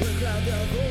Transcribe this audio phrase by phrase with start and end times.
[0.00, 0.83] El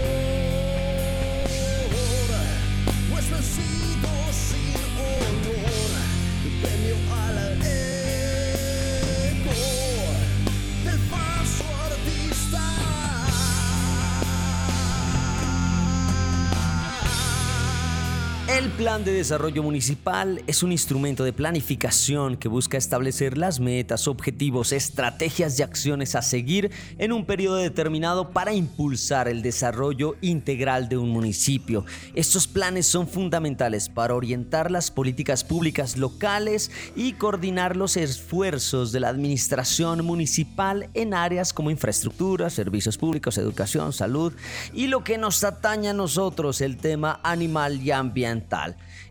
[18.54, 24.08] El Plan de Desarrollo Municipal es un instrumento de planificación que busca establecer las metas,
[24.08, 26.70] objetivos, estrategias y acciones a seguir
[27.00, 31.84] en un periodo determinado para impulsar el desarrollo integral de un municipio.
[32.14, 39.00] Estos planes son fundamentales para orientar las políticas públicas locales y coordinar los esfuerzos de
[39.00, 44.32] la administración municipal en áreas como infraestructura, servicios públicos, educación, salud
[44.76, 48.43] y lo que nos atañe a nosotros, el tema animal y ambiental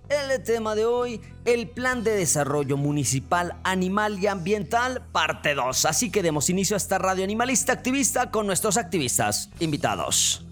[0.09, 5.87] el tema de hoy, el Plan de Desarrollo Municipal Animal y Ambiental, parte 2.
[5.87, 10.45] Así que demos inicio a esta radio animalista activista con nuestros activistas invitados.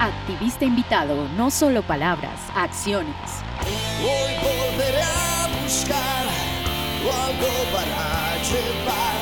[0.00, 3.14] Activista invitado, no solo palabras, acciones.
[4.02, 6.26] Hoy volveré a buscar
[7.06, 9.16] algo para llevar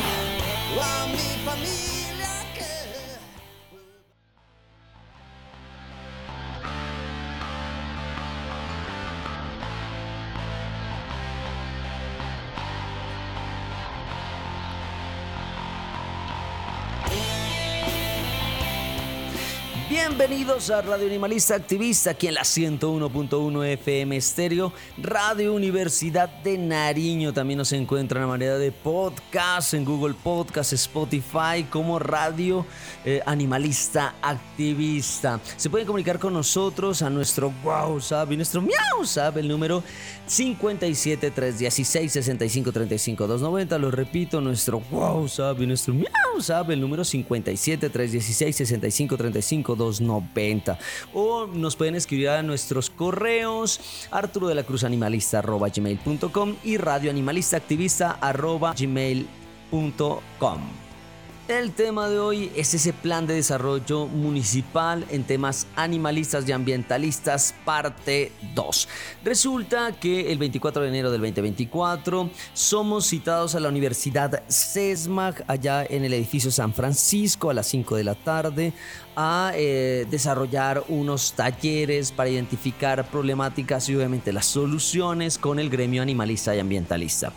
[0.82, 1.83] a mi familia.
[20.26, 27.34] Bienvenidos a Radio Animalista Activista, aquí en la 101.1 FM Estéreo, Radio Universidad de Nariño.
[27.34, 32.64] También nos encuentran a manera de podcast en Google Podcast, Spotify, como Radio
[33.04, 35.40] eh, Animalista Activista.
[35.58, 39.82] Se pueden comunicar con nosotros a nuestro WhatsApp y nuestro MiauSap, el número
[40.26, 43.76] 57 316 65 35 290.
[43.76, 47.90] Lo repito, nuestro WhatsApp y nuestro MiauSap, el número 57
[50.20, 50.78] 316 65 35 290.
[51.12, 53.80] O nos pueden escribir a nuestros correos
[54.10, 58.18] arturo de la cruz animalista gmail.com y radio animalista activista
[58.78, 60.60] gmail.com.
[61.46, 67.54] El tema de hoy es ese plan de desarrollo municipal en temas animalistas y ambientalistas,
[67.66, 68.88] parte 2.
[69.22, 75.84] Resulta que el 24 de enero del 2024 somos citados a la Universidad CESMAC, allá
[75.84, 78.72] en el edificio San Francisco, a las 5 de la tarde,
[79.16, 86.02] a eh, desarrollar unos talleres para identificar problemáticas y obviamente las soluciones con el gremio
[86.02, 87.32] animalista y ambientalista.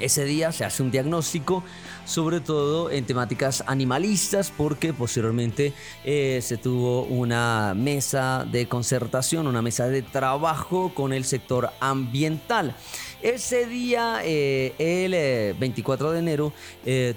[0.00, 1.62] Ese día se hace un diagnóstico,
[2.04, 5.72] sobre todo en temáticas animalistas, porque posteriormente
[6.04, 12.74] eh, se tuvo una mesa de concertación, una mesa de trabajo con el sector ambiental.
[13.24, 16.52] Ese día, eh, el 24 eh, de enero,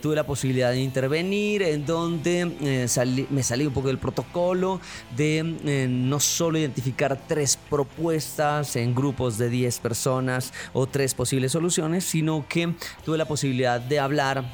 [0.02, 2.46] tuve la posibilidad de intervenir en donde
[3.30, 4.80] me salí un poco del protocolo
[5.18, 5.44] de
[5.90, 12.48] no solo identificar tres propuestas en grupos de 10 personas o tres posibles soluciones, sino
[12.48, 12.74] que
[13.04, 14.46] tuve la posibilidad de hablar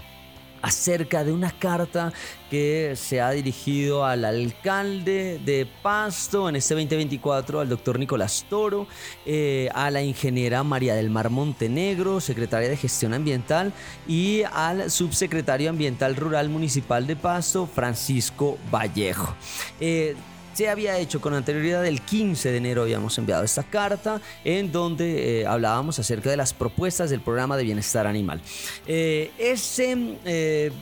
[0.63, 2.11] acerca de una carta
[2.49, 8.87] que se ha dirigido al alcalde de Pasto en este 2024, al doctor Nicolás Toro,
[9.25, 13.73] eh, a la ingeniera María del Mar Montenegro, secretaria de Gestión Ambiental,
[14.07, 19.35] y al subsecretario ambiental rural municipal de Pasto, Francisco Vallejo.
[19.79, 20.15] Eh,
[20.53, 25.41] se había hecho con anterioridad el 15 de enero habíamos enviado esta carta en donde
[25.41, 28.39] eh, hablábamos acerca de las propuestas del programa de bienestar animal.
[28.85, 29.95] Eh, ese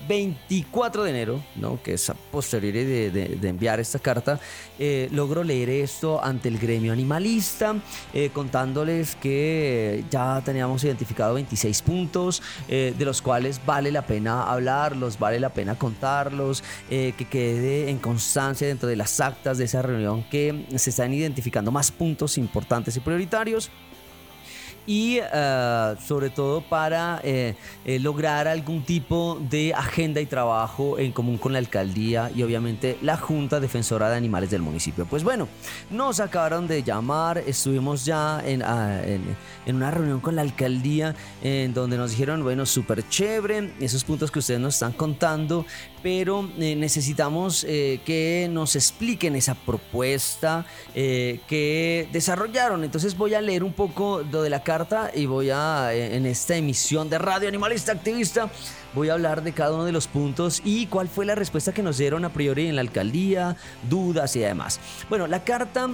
[0.07, 1.81] 24 eh, de enero, ¿no?
[1.81, 4.39] que es a posteriori de, enviar esta carta,
[5.11, 7.75] logro leer esto ante el gremio animalista,
[8.33, 15.39] contándoles que ya teníamos identificado 26 puntos, de los cuales vale la pena hablarlos, vale
[15.39, 20.65] la pena contarlos, que quede en constancia dentro de las actas de esa reunión que
[20.75, 23.71] se están identificando más puntos importantes y prioritarios
[24.85, 27.55] y eh, sobre todo para eh,
[27.85, 32.97] eh, lograr algún tipo de agenda y trabajo en común con la alcaldía y obviamente
[33.01, 35.05] la Junta Defensora de Animales del municipio.
[35.05, 35.47] Pues bueno,
[35.89, 39.35] nos acabaron de llamar, estuvimos ya en, ah, en,
[39.75, 44.39] una reunión con la alcaldía en donde nos dijeron, bueno, súper chévere, esos puntos que
[44.39, 45.65] ustedes nos están contando,
[46.03, 52.83] pero necesitamos que nos expliquen esa propuesta que desarrollaron.
[52.83, 56.55] Entonces voy a leer un poco lo de la carta y voy a, en esta
[56.55, 58.49] emisión de Radio Animalista Activista,
[58.93, 61.83] voy a hablar de cada uno de los puntos y cuál fue la respuesta que
[61.83, 63.55] nos dieron a priori en la alcaldía,
[63.89, 64.79] dudas y demás.
[65.09, 65.89] Bueno, la carta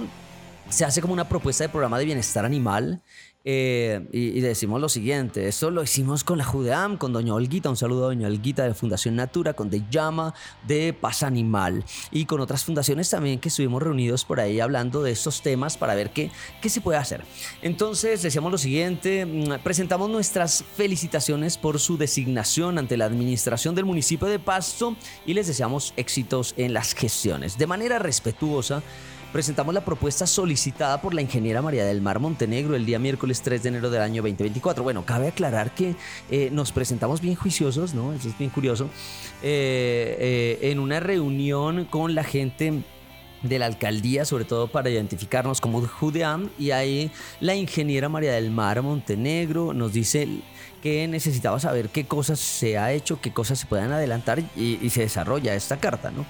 [0.68, 3.02] se hace como una propuesta de programa de bienestar animal
[3.50, 7.78] eh, y, decimos lo siguiente, esto lo hicimos con la Judeam, con Doña Olguita, un
[7.78, 10.34] saludo a Doña Olguita de Fundación Natura, con De Llama
[10.66, 15.12] de Paz Animal y con otras fundaciones también que estuvimos reunidos por ahí hablando de
[15.12, 16.30] estos temas para ver qué,
[16.60, 17.24] qué se puede hacer.
[17.62, 23.86] Entonces decíamos lo siguiente, mm, presentamos nuestras felicitaciones por su designación ante la administración del
[23.86, 27.56] municipio de Pasto y les deseamos éxitos en las gestiones.
[27.56, 28.82] De manera respetuosa,
[29.32, 33.62] presentamos la propuesta solicitada por la ingeniera María del Mar Montenegro el día miércoles 3
[33.62, 34.82] de enero del año 2024.
[34.82, 35.94] Bueno, cabe aclarar que
[36.30, 38.12] eh, nos presentamos bien juiciosos, ¿no?
[38.12, 38.88] Eso es bien curioso,
[39.42, 40.16] eh,
[40.62, 42.82] eh, en una reunión con la gente
[43.42, 47.10] de la alcaldía, sobre todo para identificarnos como Judeam, y ahí
[47.40, 50.26] la ingeniera María del Mar Montenegro nos dice
[50.82, 54.90] que necesitaba saber qué cosas se ha hecho, qué cosas se pueden adelantar y, y
[54.90, 56.24] se desarrolla esta carta, ¿no?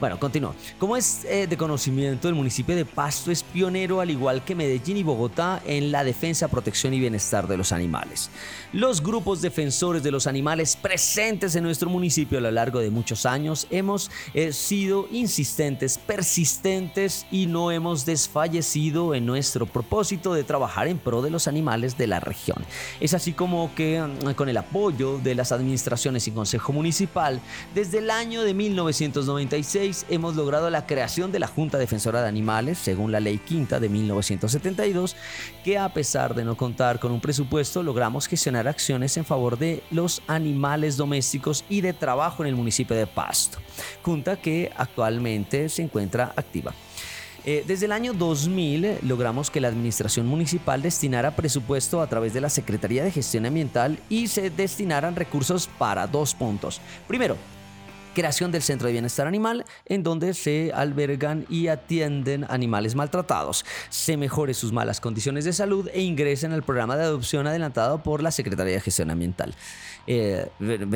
[0.00, 0.54] Bueno, continúo.
[0.78, 4.96] Como es eh, de conocimiento, el municipio de Pasto es pionero, al igual que Medellín
[4.96, 8.30] y Bogotá, en la defensa, protección y bienestar de los animales.
[8.72, 13.26] Los grupos defensores de los animales presentes en nuestro municipio a lo largo de muchos
[13.26, 20.88] años hemos eh, sido insistentes, persistentes y no hemos desfallecido en nuestro propósito de trabajar
[20.88, 22.64] en pro de los animales de la región.
[23.00, 27.40] Es así como que mm, con el apoyo de las administraciones y consejo municipal,
[27.74, 32.78] desde el año de 1996, hemos logrado la creación de la Junta Defensora de Animales,
[32.78, 35.16] según la Ley Quinta de 1972,
[35.64, 39.82] que a pesar de no contar con un presupuesto, logramos gestionar acciones en favor de
[39.90, 43.58] los animales domésticos y de trabajo en el municipio de Pasto,
[44.02, 46.72] junta que actualmente se encuentra activa.
[47.44, 52.42] Eh, desde el año 2000 logramos que la administración municipal destinara presupuesto a través de
[52.42, 56.82] la Secretaría de Gestión Ambiental y se destinaran recursos para dos puntos.
[57.08, 57.36] Primero,
[58.14, 64.16] creación del Centro de Bienestar Animal, en donde se albergan y atienden animales maltratados, se
[64.16, 68.30] mejore sus malas condiciones de salud e ingresen al programa de adopción adelantado por la
[68.30, 69.54] Secretaría de Gestión Ambiental.
[70.06, 70.48] Eh,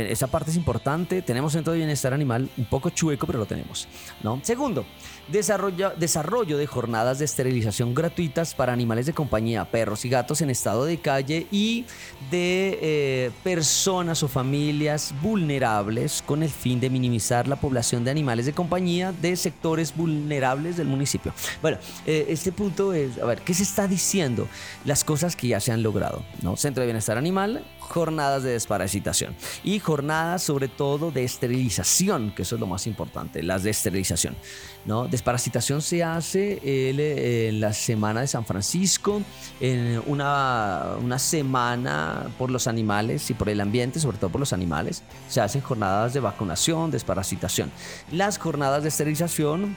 [0.09, 1.23] esa parte es importante.
[1.23, 3.87] Tenemos Centro de Bienestar Animal un poco chueco, pero lo tenemos.
[4.23, 4.41] ¿no?
[4.43, 4.85] Segundo,
[5.29, 10.85] desarrollo, de jornadas de esterilización gratuitas para animales de compañía, perros y gatos en estado
[10.85, 11.85] de calle y
[12.31, 18.11] de eh, personas o familias vulnerables con el fin de minimizar minimizar la población de
[18.11, 21.35] animales de compañía de sectores vulnerables del municipio.
[21.61, 24.49] Bueno, eh, este punto es, a ver, ¿qué se está diciendo?
[24.87, 26.57] Las cosas que ya se han logrado, ¿no?
[26.57, 32.57] Centro de Bienestar Animal, jornadas de desparasitación y jornadas sobre todo de esterilización, que eso
[32.57, 34.37] es lo más importante, las de esterilización.
[34.85, 35.07] ¿no?
[35.09, 39.23] Desparasitación se hace eh, en la semana de San Francisco,
[39.61, 44.53] en una, una semana por los animales y por el ambiente, sobre todo por los
[44.53, 45.03] animales.
[45.29, 47.71] Se hacen jornadas de vacunación, desparasitación.
[48.11, 49.77] Las jornadas de esterilización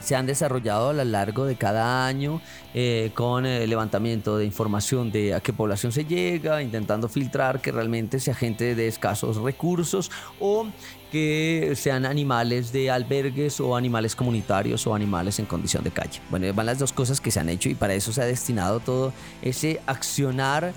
[0.00, 2.40] se han desarrollado a lo largo de cada año
[2.74, 7.72] eh, con el levantamiento de información de a qué población se llega, intentando filtrar que
[7.72, 10.10] realmente sea gente de escasos recursos
[10.40, 10.66] o
[11.10, 16.20] que sean animales de albergues o animales comunitarios o animales en condición de calle.
[16.30, 18.80] Bueno, van las dos cosas que se han hecho y para eso se ha destinado
[18.80, 19.12] todo
[19.42, 20.72] ese accionar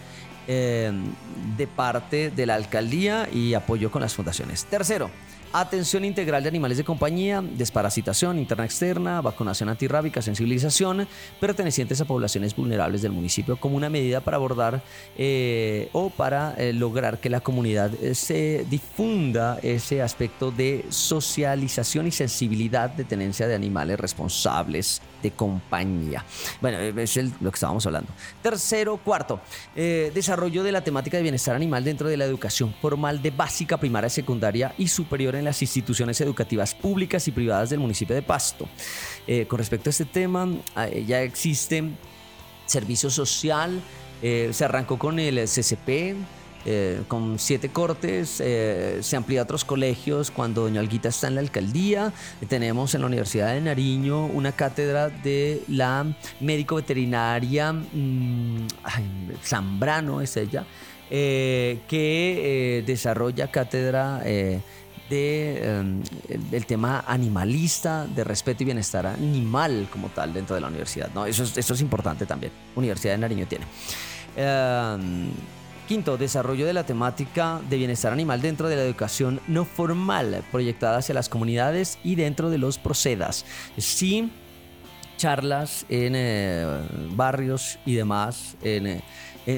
[0.48, 0.92] eh,
[1.58, 4.66] de parte de la alcaldía y apoyo con las fundaciones.
[4.66, 5.12] Tercero,
[5.52, 11.08] Atención integral de animales de compañía, desparasitación interna externa, vacunación antirrábica, sensibilización,
[11.40, 14.84] pertenecientes a poblaciones vulnerables del municipio como una medida para abordar
[15.18, 22.06] eh, o para eh, lograr que la comunidad eh, se difunda ese aspecto de socialización
[22.06, 26.24] y sensibilidad de tenencia de animales responsables de compañía.
[26.62, 28.12] Bueno, es lo que estábamos hablando.
[28.42, 29.40] Tercero, cuarto,
[29.76, 34.10] desarrollo de la temática de bienestar animal dentro de la educación formal de básica, primaria,
[34.10, 38.68] secundaria y superior en las instituciones educativas públicas y privadas del municipio de Pasto.
[39.28, 40.48] Eh, con respecto a este tema,
[40.78, 41.84] eh, ya existe
[42.66, 43.82] servicio social,
[44.22, 46.16] eh, se arrancó con el CCP,
[47.08, 52.14] con siete cortes, se amplía a otros colegios cuando Doña Alguita está en la alcaldía.
[52.48, 56.06] tenemos en la Universidad de Nariño una cátedra de la
[56.40, 58.68] médico veterinaria mm,
[59.44, 60.66] Zambrano, es ella,
[61.10, 64.22] que desarrolla cátedra
[65.10, 66.02] de, em,
[66.52, 71.10] el, tema animalista, de respeto y bienestar animal como tal dentro de la universidad.
[71.14, 71.26] ¿no?
[71.26, 72.52] Eso, es, eso es importante también.
[72.76, 73.66] Universidad de Nariño tiene.
[74.36, 75.32] Em,
[75.90, 81.00] quinto, desarrollo de la temática de bienestar animal dentro de la educación no formal, proyectada
[81.00, 83.44] hacia las comunidades y dentro de los procedas.
[83.76, 84.32] Sí,
[85.18, 86.64] charlas en eh,
[87.16, 89.02] barrios y demás, eh,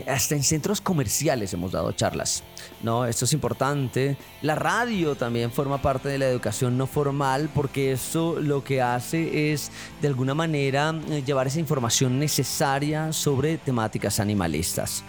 [0.08, 2.46] hasta en centros comerciales hemos dado charlas.
[2.82, 3.06] ¿no?
[3.06, 4.16] Esto es importante.
[4.42, 9.52] La radio también forma parte de la educación no formal porque eso lo que hace
[9.52, 9.70] es
[10.02, 15.04] de alguna manera eh, llevar esa información necesaria sobre temáticas animalistas.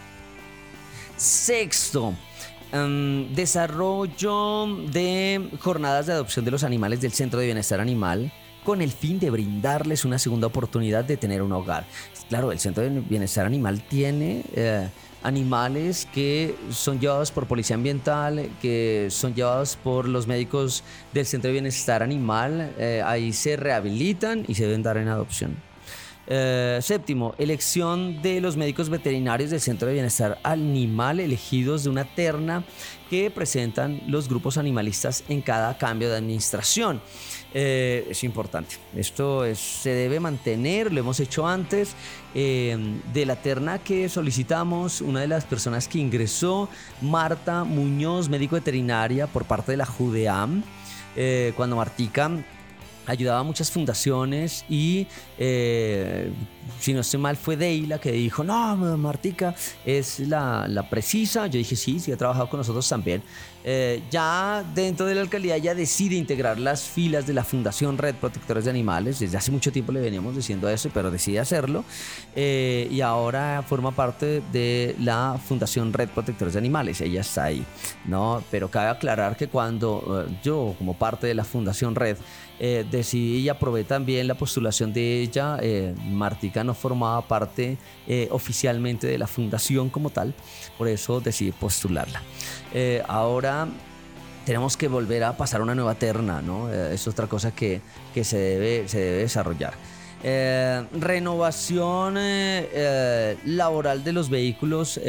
[1.23, 2.15] Sexto,
[2.73, 8.33] em, desarrollo de jornadas de adopción de los animales del Centro de Bienestar Animal
[8.65, 11.85] con el fin de brindarles una segunda oportunidad de tener un hogar.
[12.29, 14.89] Claro, el Centro de Bienestar Animal tiene eh,
[15.23, 20.83] animales que son llevados por Policía Ambiental, que son llevados por los médicos
[21.15, 25.72] del Centro de Bienestar Animal, eh, ahí se rehabilitan y se deben dar en adopción.
[26.35, 32.07] Eh, séptimo, elección de los médicos veterinarios del Centro de Bienestar Animal elegidos de una
[32.07, 32.65] terna
[33.11, 37.03] que presentan los grupos animalistas en cada cambio de administración.
[37.53, 38.77] Eh, es importante.
[38.97, 41.95] Esto se debe mantener, lo hemos hecho antes.
[42.35, 42.79] Eh,
[43.13, 46.71] de la terna que solicitamos, una de las personas que ingresó,
[47.03, 50.63] Marta Muñoz, médico veterinaria por parte de la JUDEAM,
[51.55, 52.31] cuando Martica
[53.07, 55.07] ayudaba a muchas fundaciones y
[55.39, 56.31] eh,
[56.81, 59.55] si no estoy mal fue Deila que dijo, no, Martica
[59.85, 61.47] es la, la, precisa.
[61.47, 63.23] Yo dije, sí, sí, ha trabajado con nosotros también.
[63.65, 68.17] Eh, ya dentro de la alcaldía ya decide integrar las filas de la Fundación Red
[68.17, 69.21] Protectores de Animales.
[69.21, 71.85] Desde hace mucho tiempo le veníamos diciendo eso, pero decide hacerlo.
[72.35, 77.01] Eh, y ahora forma parte de la Fundación Red Protectores de Animales.
[77.01, 77.65] Ella está ahí,
[78.05, 78.43] ¿no?
[78.51, 82.17] Pero cabe aclarar que cuando yo, como parte de la Fundación Red,
[82.65, 85.59] eh, decidí y aprobé también la postulación de ella.
[85.61, 87.77] Eh, Martica no formaba parte
[88.07, 90.33] eh, oficialmente de la fundación como tal,
[90.79, 92.23] por eso decidí postularla.
[93.09, 93.52] ahora
[94.45, 96.73] tenemos que volver a pasar una nueva terna, ¿no?
[96.73, 97.81] es otra cosa que,
[98.23, 99.75] se, debe, se debe desarrollar.
[100.93, 102.15] renovación
[103.45, 105.01] laboral de los vehículos,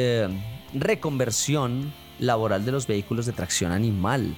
[0.72, 4.36] reconversión laboral de los vehículos de tracción animal.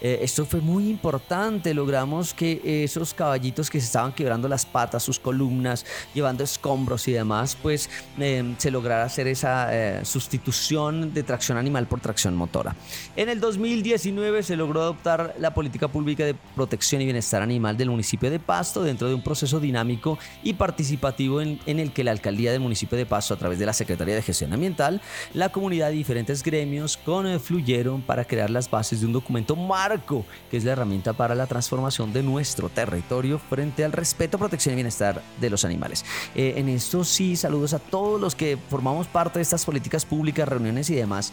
[0.00, 5.02] Eh, esto fue muy importante, logramos que esos caballitos que se estaban quebrando las patas,
[5.02, 11.22] sus columnas, llevando escombros y demás, pues em, se lograra hacer esa eh, sustitución de
[11.22, 12.76] tracción animal por tracción motora.
[13.16, 17.90] En el 2019 se logró adoptar la política pública de protección y bienestar animal del
[17.90, 22.12] municipio de Pasto dentro de un proceso dinámico y participativo en, en el que la
[22.12, 25.00] alcaldía del municipio de Pasto, a través de la Secretaría de Gestión Ambiental,
[25.34, 30.24] la comunidad y diferentes gremios confluyeron para crear las bases de un documento más Arco,
[30.50, 34.76] que es la herramienta para la transformación de nuestro territorio frente al respeto, protección y
[34.76, 36.04] bienestar de los animales.
[36.34, 40.48] Eh, en esto sí, saludos a todos los que formamos parte de estas políticas públicas,
[40.48, 41.32] reuniones y demás.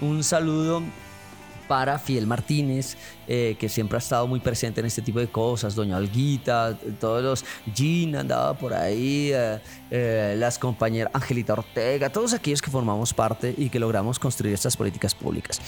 [0.00, 0.82] Un saludo
[1.68, 2.96] para Fiel Martínez,
[3.30, 7.22] eh, que siempre ha estado muy presente en este tipo de cosas, Doña Olguita, todos
[7.22, 7.44] los
[7.74, 13.54] Jean andaba por ahí, eh, eh, las compañeras Angelita Ortega, todos aquellos que formamos parte
[13.56, 15.60] y que logramos construir estas políticas públicas.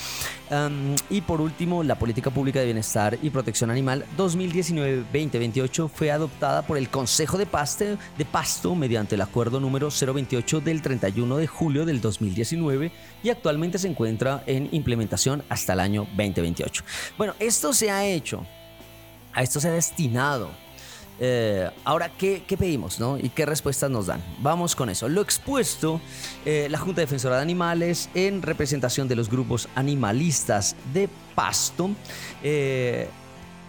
[1.09, 6.79] y por último, la política pública de bienestar y protección animal 2019-2028 fue adoptada por
[6.79, 11.85] el Consejo de, Paste, de Pasto mediante el acuerdo número 028 del 31 de julio
[11.85, 12.91] del 2019
[13.23, 16.83] y actualmente se encuentra en implementación hasta el año 2028.
[17.17, 18.45] Bueno, esto se ha hecho,
[19.33, 20.49] a esto se ha destinado.
[21.19, 23.17] Eh, ahora, ¿qué, pedimos no?
[23.17, 24.23] y qué respuestas nos dan?
[24.39, 25.09] Vamos con eso.
[25.09, 25.99] Lo expuesto,
[26.45, 31.89] eh, la Junta Defensora de Animales, en representación de los grupos animalistas de Pasto,
[32.41, 33.09] eh,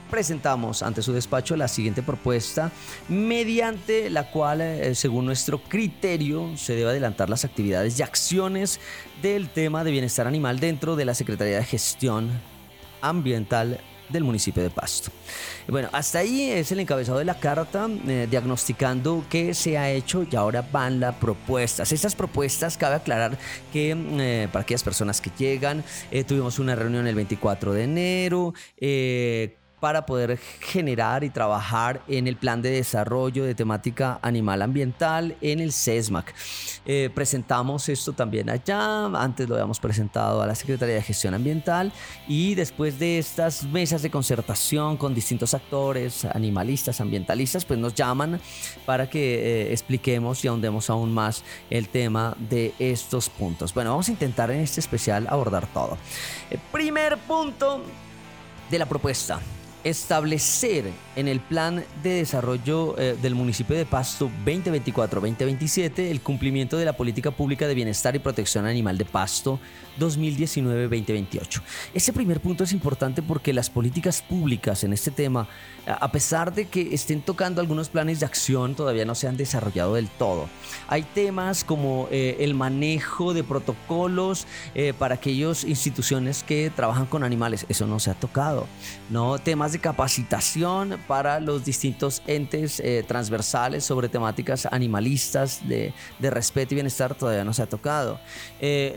[0.08, 2.70] presentamos ante su despacho la siguiente propuesta,
[3.08, 8.78] mediante la cual, según nuestro criterio, se debe adelantar las actividades y acciones
[9.22, 12.51] del tema de bienestar animal dentro de la Secretaría de Gestión
[13.02, 13.78] Ambiental
[14.08, 15.10] del municipio de Pasto.
[15.68, 20.26] Bueno, hasta ahí es el encabezado de la carta eh, diagnosticando qué se ha hecho
[20.30, 21.92] y ahora van las propuestas.
[21.92, 23.38] Estas propuestas, cabe aclarar
[23.72, 28.54] que eh, para aquellas personas que llegan, eh, tuvimos una reunión el 24 de enero
[29.82, 35.58] para poder generar y trabajar en el plan de desarrollo de temática animal ambiental en
[35.58, 36.32] el CESMAC.
[36.86, 41.92] Eh, presentamos esto también allá, antes lo habíamos presentado a la Secretaría de Gestión Ambiental
[42.28, 48.40] y después de estas mesas de concertación con distintos actores, animalistas, ambientalistas, pues nos llaman
[48.86, 53.74] para que eh, expliquemos y ahondemos aún más el tema de estos puntos.
[53.74, 55.98] Bueno, vamos a intentar en este especial abordar todo.
[56.50, 57.82] El primer punto
[58.70, 59.40] de la propuesta
[59.84, 66.84] establecer en el plan de desarrollo eh, del municipio de Pasto 2024-2027 el cumplimiento de
[66.84, 69.58] la política pública de bienestar y protección animal de Pasto
[69.98, 71.60] 2019-2028.
[71.94, 75.48] Este primer punto es importante porque las políticas públicas en este tema,
[75.86, 79.94] a pesar de que estén tocando algunos planes de acción, todavía no se han desarrollado
[79.94, 80.48] del todo.
[80.88, 87.24] Hay temas como eh, el manejo de protocolos eh, para aquellas instituciones que trabajan con
[87.24, 88.66] animales, eso no se ha tocado.
[89.10, 96.30] No temas de capacitación para los distintos entes eh, transversales sobre temáticas animalistas de, de,
[96.30, 98.20] respeto y bienestar todavía no se ha tocado.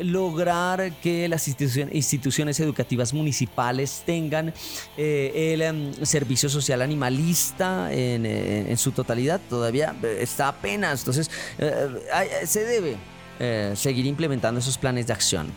[0.02, 4.54] lograr que las instituciones educativas municipales tengan
[4.98, 9.40] eh, el em, servicio social animalista en, su totalidad.
[9.50, 11.02] Todavía eh, está apenas.
[11.02, 12.98] Entonces, eh, se debe
[13.76, 15.48] seguir implementando esos planes de acción.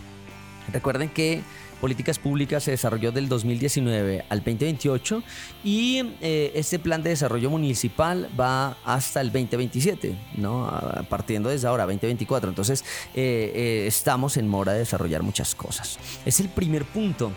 [0.72, 1.42] Recuerden que
[1.81, 5.23] Políticas Públicas se desarrolló del 2019 al 2028
[5.64, 10.71] y eh, este plan de desarrollo municipal va hasta el 2027, ¿no?
[11.09, 12.49] partiendo desde ahora, 2024.
[12.49, 15.99] Entonces, eh, eh, estamos en mora de desarrollar muchas cosas.
[16.25, 17.31] Es el primer punto,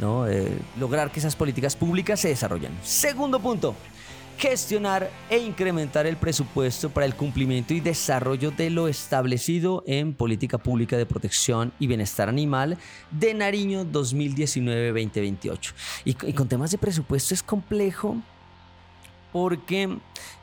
[0.00, 0.26] ¿no?
[0.78, 2.72] lograr que esas políticas públicas se desarrollen.
[2.82, 3.74] Segundo punto,
[4.38, 10.58] gestionar e incrementar el presupuesto para el cumplimiento y desarrollo de lo establecido en Política
[10.58, 12.78] Pública de Protección y Bienestar Animal
[13.10, 15.72] de Nariño 2019-2028.
[16.04, 18.16] Y, con temas de presupuesto es complejo
[19.32, 19.98] porque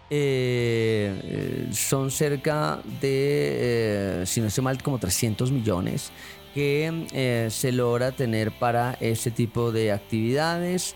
[0.10, 6.12] eh, son cerca de, eh, si no estoy mal, como 300 millones
[6.54, 10.96] que eh, se logra tener para este tipo de actividades.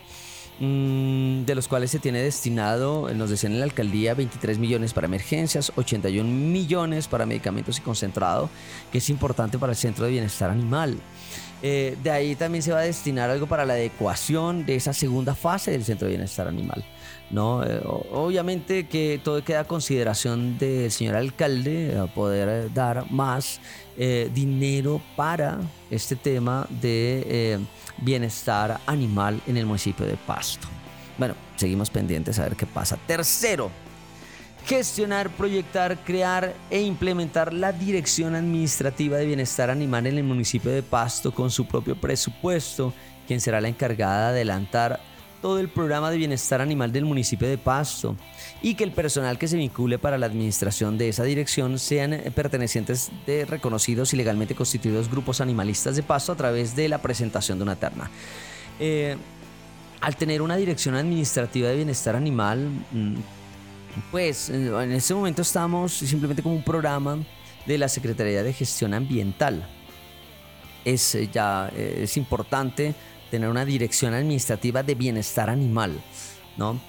[0.59, 5.05] Mm, de los cuales se tiene destinado, nos decían en la alcaldía, 23 millones para
[5.05, 8.49] emergencias, 81 millones para medicamentos y concentrado,
[8.91, 10.97] que es importante para el Centro de Bienestar Animal.
[11.67, 15.33] Eh, de ahí también se va a destinar algo para la adecuación de esa segunda
[15.33, 16.85] fase del Centro de Bienestar Animal.
[17.31, 17.63] ¿no?
[17.63, 23.59] Eh, obviamente que todo queda a consideración del señor alcalde a poder eh, dar más
[23.97, 25.57] dinero para
[25.89, 27.59] este tema de
[27.97, 30.67] bienestar animal en el municipio de Pasto.
[31.17, 32.95] Bueno, seguimos pendientes a ver qué pasa.
[33.07, 33.71] Tercero,
[34.65, 40.81] gestionar, proyectar, crear e implementar la Dirección Administrativa de Bienestar Animal en el municipio de
[40.81, 42.91] Pasto con su propio presupuesto,
[43.27, 44.99] quien será la encargada de adelantar
[45.41, 48.15] todo el programa de bienestar animal del municipio de Pasto
[48.63, 53.11] y que el personal que se vincule para la administración de esa dirección sean pertenecientes
[53.27, 57.63] de reconocidos y legalmente constituidos grupos animalistas de Pasto a través de la presentación de
[57.63, 58.09] una terna.
[58.79, 59.17] Eh,
[60.01, 63.15] al tener una dirección administrativa de bienestar animal, mm,
[64.11, 67.19] pues en este momento estamos simplemente como un programa
[67.65, 69.67] de la Secretaría de Gestión Ambiental.
[70.83, 72.93] Es eh, ya eh, es importante
[73.31, 75.99] tener una dirección administrativa de bienestar animal,
[76.57, 76.79] ¿no?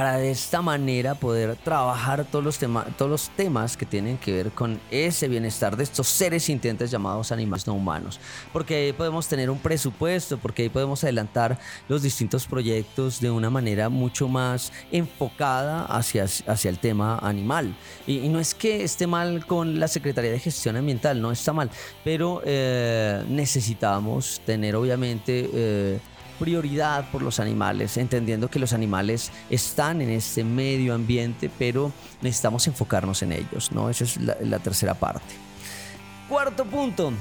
[0.00, 2.58] Para de esta manera poder trabajar todos los,
[2.96, 7.32] todos los temas que tienen que ver con ese bienestar de estos seres sintientes llamados
[7.32, 8.18] animales no humanos.
[8.50, 13.50] Porque ahí podemos tener un presupuesto, porque ahí podemos adelantar los distintos proyectos de una
[13.50, 17.76] manera mucho más enfocada hacia, hacia el tema animal.
[18.06, 21.68] Y, no es que esté mal con la Secretaría de Gestión Ambiental, no está mal,
[22.04, 25.50] pero eh, necesitamos tener obviamente...
[25.52, 26.00] Eh,
[26.40, 32.66] prioridad por los animales, entendiendo que los animales están en este medio ambiente, pero necesitamos
[32.66, 33.90] enfocarnos en ellos, ¿no?
[33.90, 35.34] Esa es la, tercera parte.
[36.30, 37.12] Cuarto punto,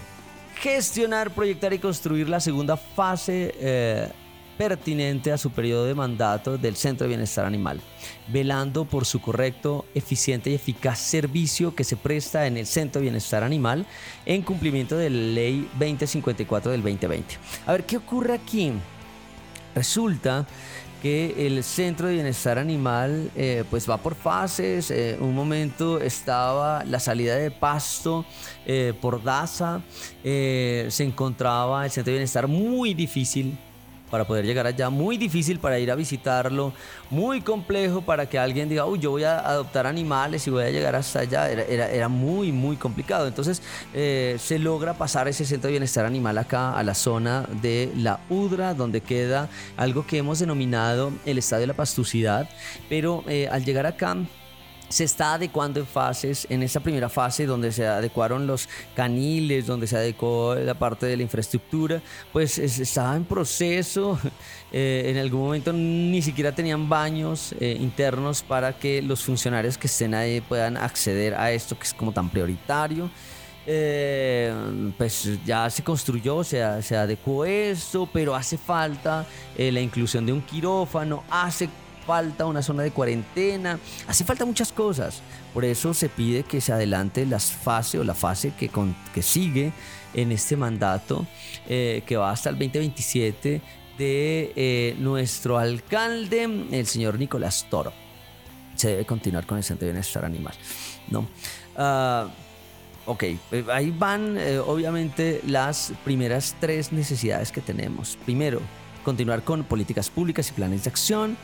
[0.55, 4.10] gestionar, proyectar y construir la segunda fase eh,
[4.58, 7.82] pertinente a su periodo de mandato del Centro de Bienestar Animal,
[8.29, 13.03] velando por su correcto, eficiente y eficaz servicio que se presta en el Centro de
[13.03, 13.86] Bienestar Animal
[14.25, 17.36] en cumplimiento de la Ley 2054 del 2020.
[17.65, 18.73] A ver, ¿qué ocurre aquí?
[19.80, 20.46] Resulta
[21.02, 24.92] que el Centro de Bienestar Animal eh, pues va por fases.
[24.92, 28.26] Eh, un momento estaba la salida de pasto
[28.65, 29.82] eh, por DASA.
[30.22, 33.58] se encontraba el Centro de Bienestar muy difícil
[34.10, 36.74] para poder llegar allá, muy difícil para ir a visitarlo,
[37.10, 40.69] muy complejo para que alguien diga, uy, yo voy a adoptar animales y voy a
[40.69, 43.28] llegar hasta allá, era, era, muy, muy complicado.
[43.28, 43.62] Entonces
[43.93, 48.19] eh, se logra pasar ese centro de bienestar animal acá a la zona de la
[48.30, 52.50] Udra, donde queda algo que hemos denominado el estadio de la pastucidad,
[52.88, 54.15] pero eh, al llegar acá
[54.89, 59.86] se está adecuando en fases, en esa primera fase donde se adecuaron los caniles, donde
[59.86, 62.02] se adecuó la parte de la infraestructura,
[62.34, 64.19] pues estaba en proceso,
[64.71, 69.88] eh, en algún momento ni siquiera tenían baños eh, internos para que los funcionarios que
[69.88, 73.10] estén ahí puedan acceder a esto que es como tan prioritario.
[73.71, 74.52] Eh,
[74.97, 80.41] pues ya se construyó, se, se adecuó esto, pero hace falta la inclusión de un
[80.41, 81.69] quirófano, hace
[82.10, 85.22] falta una zona de cuarentena, hace falta muchas cosas.
[85.54, 88.72] Por eso se pide que se adelante la fase o la fase que,
[89.13, 89.72] que sigue
[90.15, 91.28] en este mandato,
[91.67, 93.62] eh, que va hasta el 2027
[94.00, 97.93] de eh, nuestro alcalde, el señor Nicolás Toro.
[98.76, 100.56] Se debe continuar con el centro de bienestar animal.
[101.10, 101.28] ¿no?
[101.78, 102.28] Uh,
[103.06, 108.17] ok, eh, ahí van obviamente las primeras tres necesidades que tenemos.
[108.26, 108.62] Primero,
[109.06, 111.38] continuar con políticas públicas y planes de acción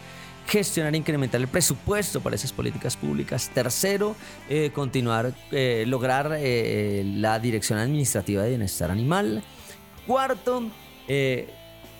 [0.47, 3.49] gestionar e incrementar el presupuesto para esas políticas públicas.
[3.53, 4.15] Tercero,
[4.49, 9.43] eh, continuar, eh, lograr eh, la dirección administrativa de bienestar animal.
[10.05, 10.63] Cuarto,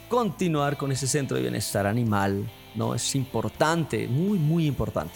[0.07, 2.45] continuar con ese centro de bienestar animal.
[2.75, 2.93] ¿no?
[2.93, 5.15] Es importante, muy, muy importante.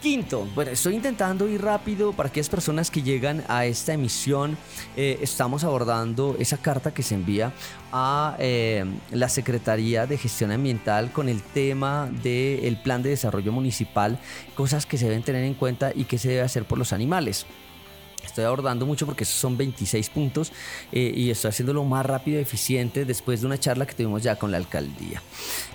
[0.00, 4.58] Quinto, bueno, estoy intentando ir rápido para aquellas personas que llegan a esta emisión.
[4.94, 7.52] Eh, estamos abordando esa carta que se envía
[7.92, 14.18] a eh, la Secretaría de Gestión Ambiental con el tema del plan de desarrollo municipal,
[14.54, 17.46] cosas que se deben tener en cuenta y que se debe hacer por los animales.
[18.36, 20.52] Estoy abordando mucho porque esos son 26 puntos
[20.92, 24.36] eh, y estoy haciéndolo más rápido y eficiente después de una charla que tuvimos ya
[24.36, 25.22] con la alcaldía.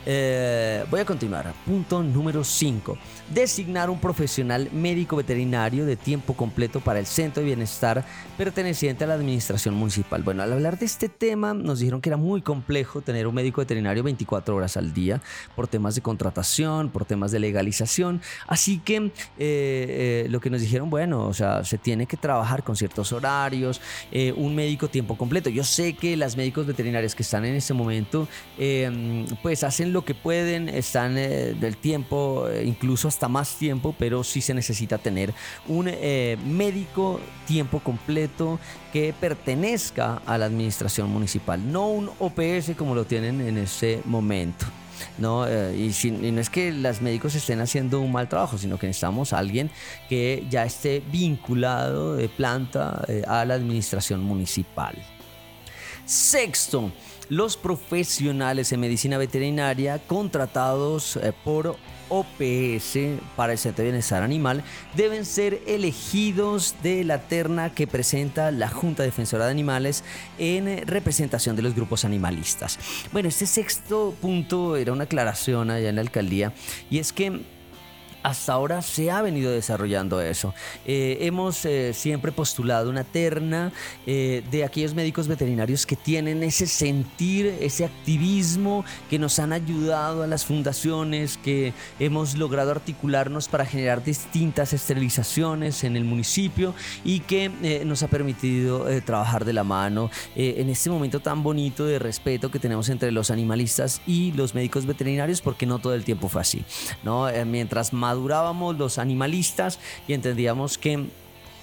[0.05, 1.51] Eh, voy a continuar.
[1.65, 2.99] Punto número 5.
[3.33, 8.05] Designar un profesional médico veterinario de tiempo completo para el centro de bienestar
[8.37, 10.21] perteneciente a la administración municipal.
[10.21, 13.61] Bueno, al hablar de este tema nos dijeron que era muy complejo tener un médico
[13.61, 15.19] veterinario 24 horas al día
[15.55, 18.21] por temas de contratación, por temas de legalización.
[18.45, 22.75] Así que eh, lo que nos dijeron, bueno, o sea, se tiene que trabajar con
[22.75, 23.79] ciertos horarios,
[24.11, 25.49] eh, un médico tiempo completo.
[25.49, 30.03] Yo sé que las médicos veterinarias que están en este momento, em, pues hacen lo
[30.03, 34.97] que pueden, están eh, del tiempo, eh, incluso hasta más tiempo, pero sí se necesita
[34.97, 35.33] tener
[35.67, 35.91] un
[36.45, 38.59] médico tiempo completo
[38.91, 44.65] que pertenezca a la administración municipal, no un OPS como lo tienen en ese momento.
[45.17, 45.45] ¿No?
[45.47, 49.33] Eh, y, no es que los médicos estén haciendo un mal trabajo, sino que necesitamos
[49.33, 49.69] alguien
[50.09, 54.95] que ya esté vinculado de planta eh, a la administración municipal.
[56.05, 56.91] Sexto,
[57.29, 61.77] los profesionales en medicina veterinaria contratados eh, por
[62.11, 62.97] OPS
[63.35, 64.63] para el Centro de Bienestar Animal
[64.95, 70.03] deben ser elegidos de la terna que presenta la Junta Defensora de Animales
[70.37, 72.77] en representación de los grupos animalistas.
[73.11, 76.53] Bueno, este sexto punto era una aclaración allá en la alcaldía
[76.89, 77.41] y es que
[78.23, 80.53] hasta ahora se ha venido desarrollando eso.
[80.85, 83.71] Eh, hemos eh, siempre postulado una terna
[84.05, 90.23] eh, de aquellos médicos veterinarios que tienen ese sentir, ese activismo, que nos han ayudado
[90.23, 97.21] a las fundaciones, que hemos logrado articularnos para generar distintas esterilizaciones en el municipio y
[97.21, 97.49] que
[97.85, 102.59] nos ha permitido trabajar de la mano en este momento tan bonito de respeto que
[102.59, 106.63] tenemos entre los animalistas y los médicos veterinarios, porque no todo el tiempo fue así.
[107.03, 107.27] ¿no?
[107.45, 111.05] mientras más madurábamos los animalistas y entendíamos que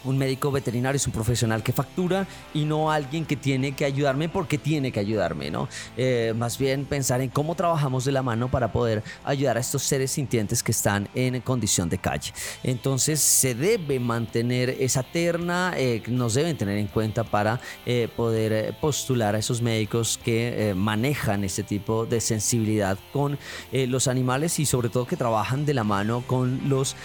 [0.05, 4.29] un médico veterinario es un profesional que factura y no alguien que tiene que ayudarme
[4.29, 5.69] porque tiene que ayudarme, ¿no?
[5.97, 9.83] Eh, más bien pensar en cómo trabajamos de la mano para poder ayudar a estos
[9.83, 12.33] seres sintientes que están en condición de calle.
[12.63, 18.75] Entonces se debe mantener esa terna, eh, nos deben tener en cuenta para eh, poder
[18.81, 23.39] postular a esos médicos que manejan este tipo de sensibilidad con
[23.73, 26.97] los animales y sobre todo que trabajan de la mano con los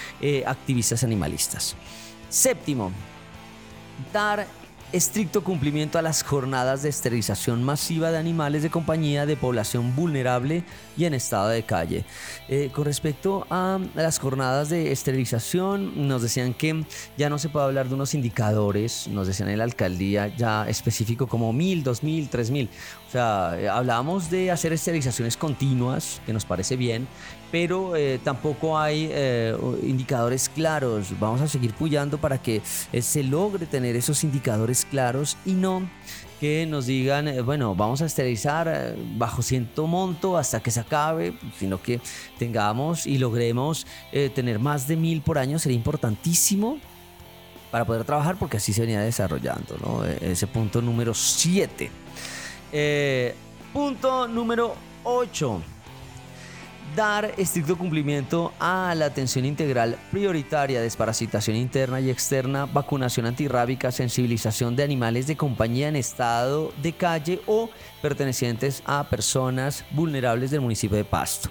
[0.45, 1.75] activistas animalistas.
[2.33, 2.91] Séptimo,
[4.11, 4.47] dar
[4.91, 10.63] estricto cumplimiento a las jornadas de esterilización masiva de animales de compañía de población vulnerable
[10.97, 12.05] y en estado de calle.
[12.49, 16.83] Eh, con respecto a las jornadas de esterilización, nos decían que
[17.17, 21.27] ya no se puede hablar de unos indicadores, nos decían en la alcaldía ya específico
[21.27, 22.67] como mil, dos mil, tres mil.
[23.09, 27.07] O sea, eh, hablábamos de hacer esterilizaciones continuas, que nos parece bien,
[27.53, 31.13] pero eh, tampoco hay eh, indicadores claros.
[31.19, 35.87] Vamos a seguir puyando para que eh, se logre tener esos indicadores claros y no
[36.39, 41.79] que nos digan, bueno, vamos a esterilizar bajo ciento monto hasta que se acabe, sino
[41.79, 42.01] que
[42.39, 43.85] tengamos y logremos
[44.35, 46.79] tener más de mil por año, sería importantísimo
[47.71, 50.03] para poder trabajar porque así se venía desarrollando, ¿no?
[50.03, 51.89] Ese punto número 7.
[53.71, 55.61] punto número 8
[56.95, 64.75] dar estricto cumplimiento a la atención integral prioritaria, desparasitación interna y externa, vacunación antirrábica, sensibilización
[64.75, 67.69] de animales de compañía en estado de calle o
[68.01, 71.49] pertenecientes a personas vulnerables del municipio de Pasto.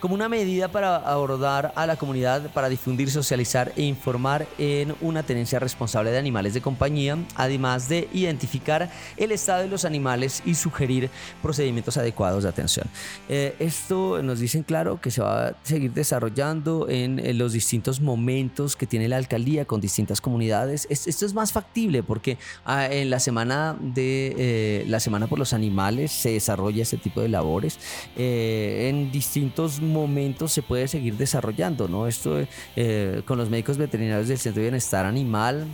[0.00, 5.22] Como una medida para abordar a la comunidad, para difundir, socializar e informar en una
[5.22, 10.54] tenencia responsable de animales de compañía, además de identificar el estado de los animales y
[10.54, 11.10] sugerir
[11.42, 12.86] procedimientos adecuados de atención.
[13.28, 18.74] Eh, esto nos dicen claro que se va a seguir desarrollando en, los distintos momentos
[18.74, 20.88] que tiene la alcaldía con distintas comunidades.
[20.90, 25.52] esto es más factible porque ah, en la semana de eh, la semana por los
[25.52, 27.78] animales se desarrolla ese tipo de labores.
[28.16, 32.08] Eh, en distintos momentos se puede seguir desarrollando, ¿no?
[32.08, 35.68] Esto eh, con los médicos veterinarios del Centro de Bienestar Animal,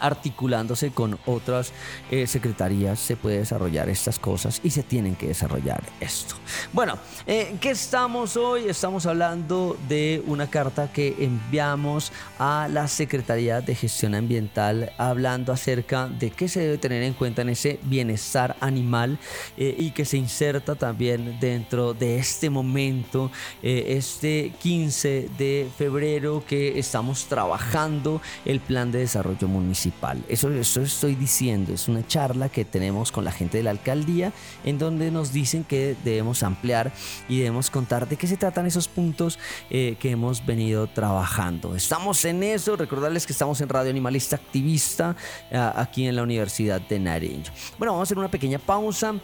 [0.00, 1.72] articulándose con otras
[2.10, 6.34] eh, secretarías se puede desarrollar estas cosas y se tienen que desarrollar esto.
[6.72, 8.68] Bueno, eh, ¿qué estamos hoy?
[8.68, 16.08] Estamos hablando de una carta que enviamos a la Secretaría de Gestión Ambiental hablando acerca
[16.08, 19.18] de qué se debe tener en cuenta en ese bienestar animal
[19.56, 23.30] eh, y que se inserta también dentro de este momento,
[23.62, 29.87] este 15 de febrero que estamos trabajando el plan de desarrollo municipal
[30.28, 34.32] eso, eso estoy diciendo, es una charla que tenemos con la gente de la alcaldía
[34.64, 36.92] en donde nos dicen que debemos ampliar
[37.28, 39.38] y debemos contar de qué se tratan esos puntos
[39.70, 41.74] eh, que hemos venido trabajando.
[41.74, 45.16] Estamos en eso, recordarles que estamos en Radio Animalista Activista
[45.50, 47.50] aquí en la Universidad de Nariño.
[47.78, 49.14] Bueno, vamos a hacer una pequeña pausa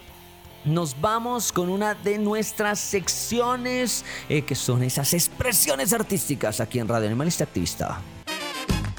[0.65, 6.89] nos vamos con una de nuestras secciones eh, que son esas expresiones artísticas aquí en
[6.89, 8.01] Radio Animalista Activista.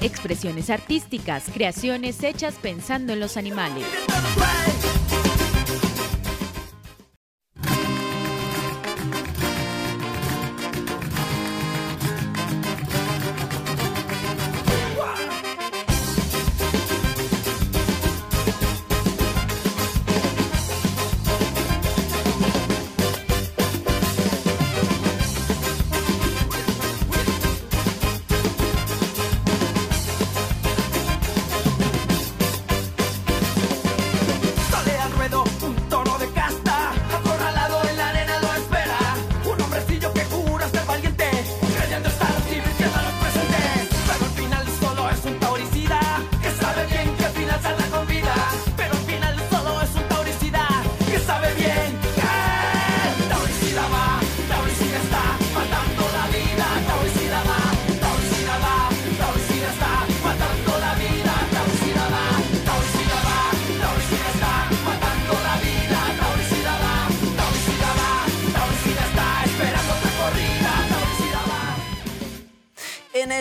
[0.00, 3.84] Expresiones artísticas, creaciones hechas pensando en los animales.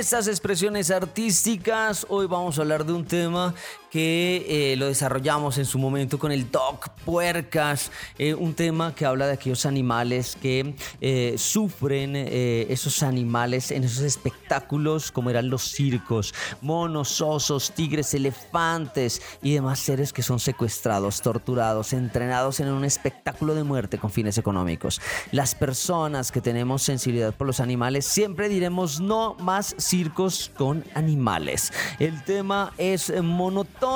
[0.05, 3.55] Estas expresiones artísticas, hoy vamos a hablar de un tema
[3.89, 9.06] que eh, lo desarrollamos en su momento con el Doc Puercas, eh, un tema que
[9.06, 15.63] habla de aquellos animales que eh, sufren esos animales en esos espectáculos como eran los
[15.63, 22.86] circos, monos, osos, tigres, elefantes y demás seres que son secuestrados, torturados, entrenados en un
[22.86, 25.01] espectáculo de muerte con fines económicos.
[25.32, 31.71] Las personas que tenemos sensibilidad por los animales siempre diremos no más circos con animales.
[31.99, 33.95] El tema es monotón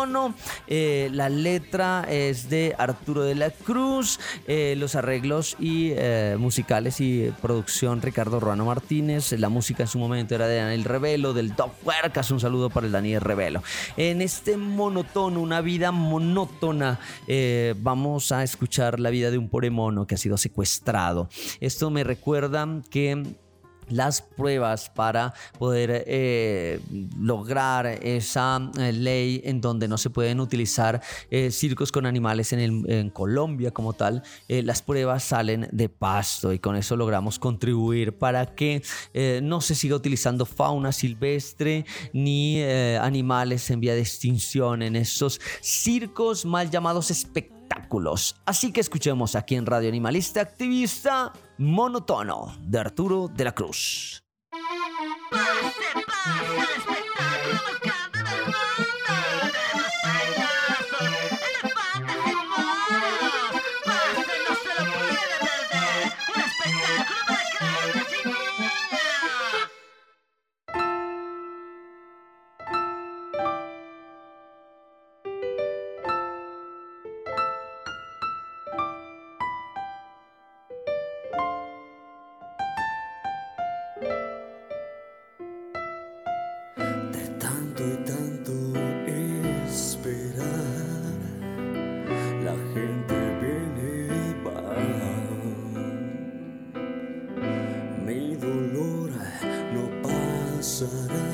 [0.68, 4.09] eh, la letra es de Arturo de la Cruz.
[4.48, 9.34] Eh, los arreglos y eh, musicales y producción Ricardo Ruano Martínez.
[9.34, 12.32] La música en su momento era de Daniel Revelo, del Doc Huercas.
[12.32, 13.62] Un saludo para el Daniel Revelo.
[13.98, 17.00] En este monotono, una vida monótona,
[17.78, 21.30] vamos a escuchar la vida de un pobre mono que ha sido secuestrado.
[21.60, 23.24] Esto me recuerda que
[23.90, 26.80] las pruebas para poder eh,
[27.20, 33.10] lograr esa eh, ley en donde no se pueden utilizar eh, circos con animales en,
[33.12, 38.82] Colombia como tal, las pruebas salen de pasto y con eso logramos contribuir para que
[39.42, 46.46] no se siga utilizando fauna silvestre ni animales en vía de extinción en esos circos
[46.46, 47.59] mal llamados espectáculos
[48.46, 54.24] Así que escuchemos aquí en Radio Animalista Activista Monotono de Arturo de la Cruz.
[100.62, 101.29] the.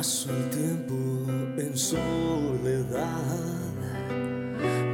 [0.00, 3.20] Paso el tiempo en soledad,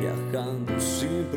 [0.01, 1.31] viajando sin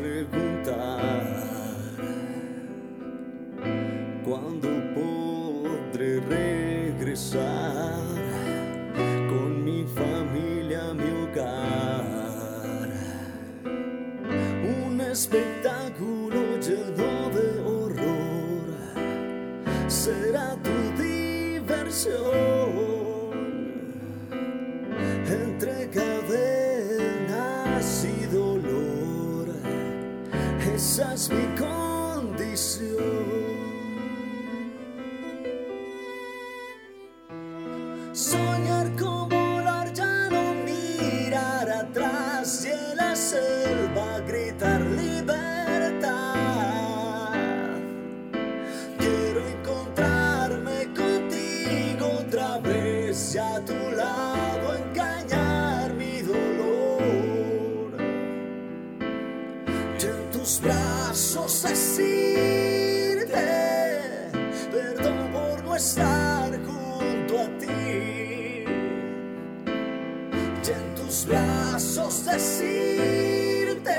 [72.40, 73.98] decirte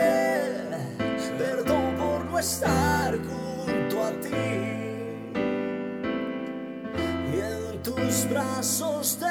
[1.38, 4.30] perdón por no estar junto a ti.
[7.34, 9.31] Y en tus brazos decirte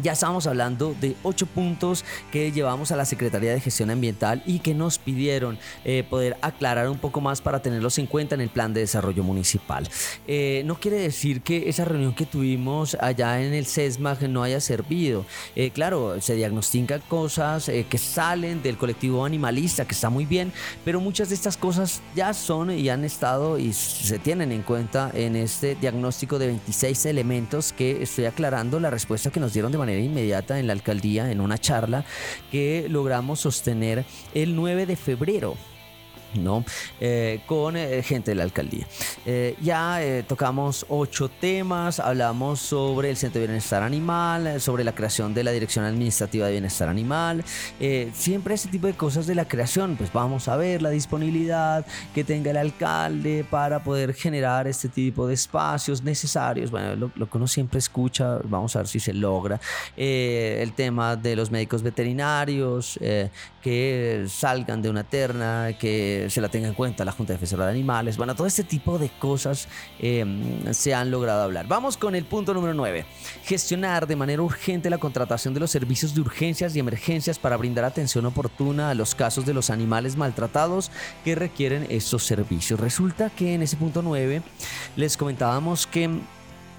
[0.01, 4.59] Ya estábamos hablando de ocho puntos que llevamos a la Secretaría de Gestión Ambiental y
[4.59, 8.49] que nos pidieron eh, poder aclarar un poco más para tenerlos en cuenta en el
[8.49, 9.89] plan de desarrollo municipal.
[10.25, 14.61] Eh, no quiere decir que esa reunión que tuvimos allá en el CESMAG no haya
[14.61, 15.25] servido.
[15.55, 20.53] Eh, claro, se diagnostican cosas que salen del colectivo animalista, que está muy bien,
[20.85, 25.11] pero muchas de estas cosas ya son y han estado y se tienen en cuenta
[25.13, 29.77] en este diagnóstico de 26 elementos que estoy aclarando la respuesta que nos dieron de
[29.77, 32.05] manera inmediata en la alcaldía en una charla
[32.51, 35.57] que logramos sostener el 9 de febrero.
[36.35, 36.63] ¿No?
[36.99, 38.85] Eh, con eh, gente de la alcaldía.
[39.25, 45.33] Eh, ya tocamos ocho temas, hablamos sobre el Centro de Bienestar Animal, sobre la creación
[45.33, 47.43] de la Dirección Administrativa de Bienestar Animal,
[48.13, 52.23] siempre ese tipo de cosas de la creación, pues vamos a ver la disponibilidad que
[52.23, 57.37] tenga el alcalde para poder generar este tipo de espacios necesarios, bueno, lo, lo que
[57.37, 59.59] uno siempre escucha, vamos a ver si se logra,
[59.95, 62.99] el tema de los médicos veterinarios,
[63.61, 67.71] que salgan de una terna, que se la tenga en cuenta la Junta Defensora de
[67.71, 68.17] Animales.
[68.17, 69.67] Bueno, todo este tipo de cosas
[69.99, 70.25] eh,
[70.71, 71.67] se han logrado hablar.
[71.67, 73.05] Vamos con el punto número 9.
[73.43, 77.85] Gestionar de manera urgente la contratación de los servicios de urgencias y emergencias para brindar
[77.85, 80.91] atención oportuna a los casos de los animales maltratados
[81.23, 82.79] que requieren estos servicios.
[82.79, 84.41] Resulta que en ese punto 9
[84.95, 86.09] les comentábamos que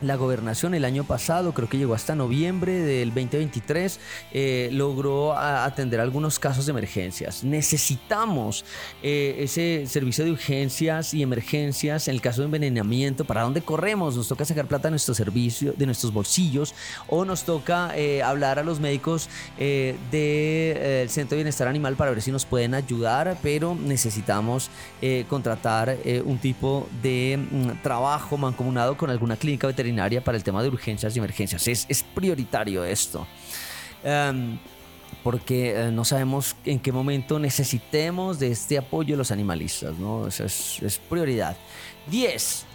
[0.01, 4.01] la gobernación el año pasado, creo que llegó hasta noviembre del 2023,
[4.33, 7.45] eh, logró atender algunos casos de emergencias.
[7.45, 8.65] Necesitamos
[9.03, 13.25] eh, ese servicio de urgencias y emergencias en el caso de envenenamiento.
[13.25, 14.17] ¿Para dónde corremos?
[14.17, 16.75] Nos toca sacar plata de nuestro servicio, de nuestros bolsillos,
[17.07, 19.29] o nos toca eh, hablar a los médicos
[19.59, 24.71] del Centro de Bienestar Animal para ver si nos pueden ayudar, pero necesitamos
[25.29, 29.90] contratar un tipo de mm, trabajo mancomunado con alguna clínica veterinaria
[30.25, 31.67] para el tema de urgencias y emergencias.
[31.69, 33.27] Es, es prioritario esto.
[34.03, 34.59] Em,
[35.23, 40.27] porque eh, no sabemos en qué momento necesitemos de este apoyo de los animalistas, ¿no?
[40.27, 41.57] Es, es prioridad.
[42.11, 42.67] 10.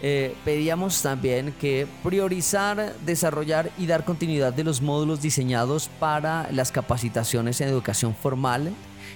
[0.00, 6.70] Eh, pedíamos también que priorizar, desarrollar y dar continuidad de los módulos diseñados para las
[6.70, 8.72] capacitaciones en educación formal,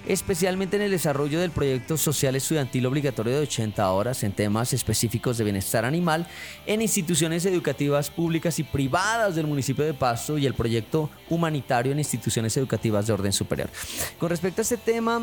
[0.07, 5.39] especialmente en el desarrollo del proyecto social estudiantil obligatorio de 80 horas en temas específicos
[5.39, 6.27] de bienestar animal
[6.67, 11.99] en instituciones educativas públicas y privadas del municipio de Pasto y el proyecto humanitario en
[11.99, 13.71] instituciones educativas de orden superior.
[14.19, 15.23] Con respecto a este tema,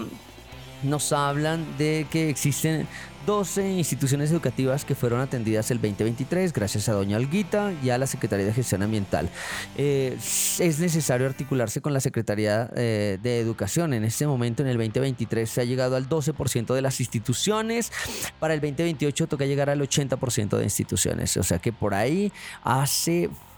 [0.83, 2.87] nos hablan de que existen
[3.25, 8.07] 12 instituciones educativas que fueron atendidas el 2023 gracias a Doña Alguita y a la
[8.07, 9.29] Secretaría de Gestión Ambiental.
[9.77, 13.93] Eh, es necesario articularse con la Secretaría eh, de Educación.
[13.93, 17.91] En este momento, en el 2023, se ha llegado al 12% de las instituciones.
[18.39, 21.37] Para el 2028 toca llegar al 80% de instituciones.
[21.37, 22.31] O sea que por ahí
[22.63, 23.48] hace falta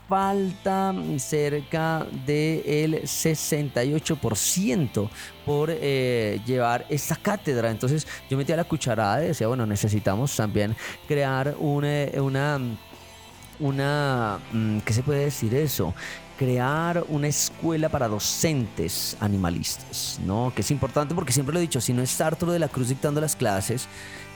[1.19, 5.09] cerca del 68%
[5.45, 7.71] por eh, llevar esta cátedra.
[7.71, 10.75] Entonces yo metí a la cucharada y decía, bueno, necesitamos también
[11.07, 12.59] crear una, una,
[13.59, 15.93] una mm, ¿qué se puede decir eso?
[16.41, 20.51] Crear una escuela para docentes animalistas, ¿no?
[20.55, 22.89] Que es importante porque siempre lo he dicho, si no está Arturo de la Cruz
[22.89, 23.87] dictando las clases,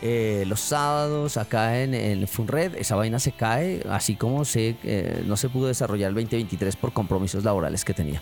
[0.03, 5.23] eh, los sábados acá en, el Funred, esa vaina se cae, así como se, eh,
[5.25, 8.21] no se pudo desarrollar el 2023 por compromisos laborales que tenía.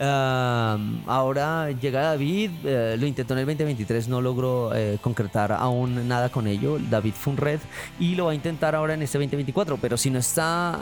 [0.00, 6.46] Ahora llega David, eh, lo intentó en el 2023, no logró concretar aún nada con
[6.46, 7.60] ello, David Funred,
[7.98, 10.78] y lo va a intentar ahora en este 2024, pero si no está,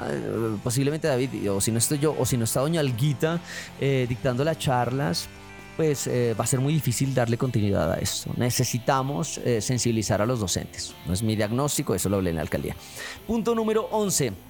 [0.62, 3.40] posiblemente David, o si no estoy yo, o si no está Doña Alguita
[3.80, 5.28] dictando las charlas,
[5.80, 8.30] pues eh, va a ser muy difícil darle continuidad a esto.
[8.36, 10.94] Necesitamos eh, sensibilizar a los docentes.
[11.06, 12.76] No es mi diagnóstico, eso lo hablé en la alcaldía.
[13.26, 14.49] Punto número 11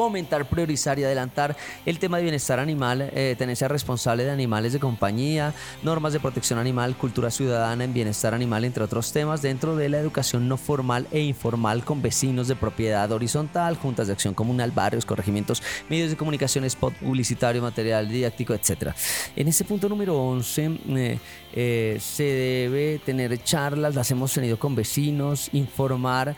[0.00, 4.78] fomentar, priorizar y adelantar el tema de bienestar animal, eh, tenencia responsable de animales de
[4.78, 9.90] compañía, normas de protección animal, cultura ciudadana en bienestar animal, entre otros temas, dentro de
[9.90, 14.70] la educación no formal e informal con vecinos de propiedad horizontal, juntas de acción comunal,
[14.70, 18.94] barrios, corregimientos, medios de comunicación, spot publicitario, material didáctico, etc.
[19.36, 21.18] En ese punto número 11 eh,
[21.52, 26.34] eh, se debe tener charlas, las hemos tenido con vecinos, informar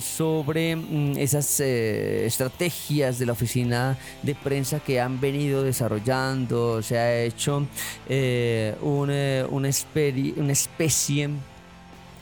[0.00, 2.65] sobre mm, esas estrategias
[3.18, 6.82] de la oficina de prensa que han venido desarrollando.
[6.82, 7.66] Se ha hecho
[8.08, 11.30] eh, una, una especie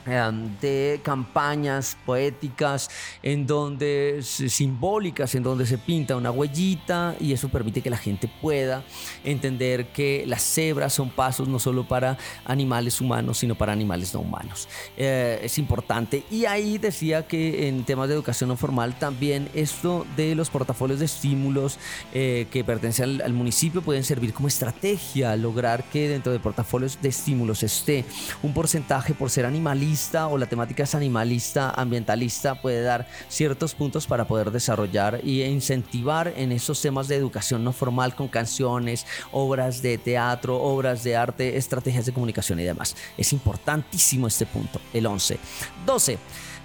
[0.05, 2.91] de campañas poéticas
[3.23, 8.29] en donde simbólicas en donde se pinta una huellita y eso permite que la gente
[8.41, 8.83] pueda
[9.23, 14.19] entender que las cebras son pasos no solo para animales humanos sino para animales no
[14.19, 14.67] humanos.
[14.95, 16.23] Eh, es importante.
[16.29, 20.99] Y ahí decía que en temas de educación no formal también esto de los portafolios
[20.99, 21.79] de estímulos
[22.13, 27.09] eh, que pertenecen al, municipio pueden servir como estrategia lograr que dentro de portafolios de
[27.09, 28.05] estímulos esté
[28.43, 29.94] un porcentaje por ser animalista
[30.29, 36.33] o la temática es animalista, ambientalista, puede dar ciertos puntos para poder desarrollar y incentivar
[36.35, 41.55] en esos temas de educación no formal con canciones, obras de teatro, obras de arte,
[41.55, 42.95] estrategias de comunicación y demás.
[43.17, 45.39] Es importantísimo este punto, el 11.
[45.85, 46.17] 12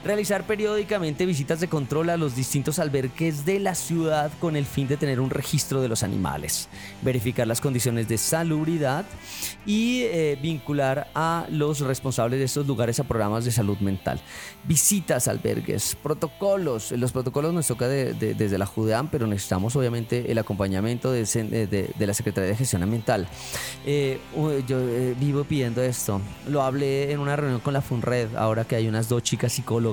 [0.04, 4.88] realizar periódicamente visitas de control a los distintos albergues de la ciudad con el fin
[4.88, 6.68] de tener un registro de los animales,
[7.02, 9.04] verificar las condiciones de salubridad
[9.66, 14.20] y eh, vincular a los responsables de estos lugares a programas de salud mental.
[14.64, 16.92] Visitas albergues, protocolos.
[16.92, 22.50] Los protocolos nos toca desde la JUDEAM, pero necesitamos obviamente el acompañamiento de, la Secretaría
[22.50, 23.28] de Gestión Ambiental.
[23.84, 24.18] Eh,
[24.66, 26.20] yo eh, vivo pidiendo esto.
[26.48, 29.89] Lo hablé en una reunión con la FUNRED, ahora que hay unas dos chicas psicólogas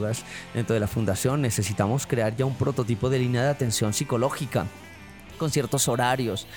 [0.54, 1.42] dentro de la fundación.
[1.42, 4.66] Necesitamos crear ya un prototipo de línea de atención psicológica
[5.38, 6.48] con ciertos horarios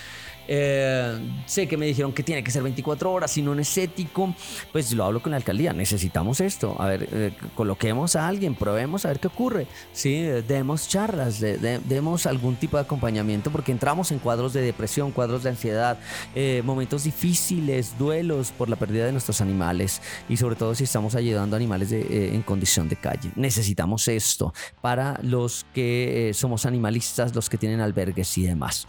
[0.52, 4.34] eh, sé que me dijeron que tiene que ser 24 horas, si no es ético,
[4.72, 9.04] pues lo hablo con la alcaldía, necesitamos esto, a ver, eh, coloquemos a alguien, probemos
[9.04, 14.18] a ver qué ocurre, sí, demos charlas, demos algún tipo de acompañamiento, porque entramos en
[14.18, 16.00] cuadros de depresión, cuadros de ansiedad,
[16.34, 21.14] eh, momentos difíciles, duelos por la pérdida de nuestros animales y sobre todo si estamos
[21.14, 23.30] ayudando a animales en condición de calle.
[23.36, 28.88] Necesitamos esto para los que somos animalistas, los que tienen albergues y demás.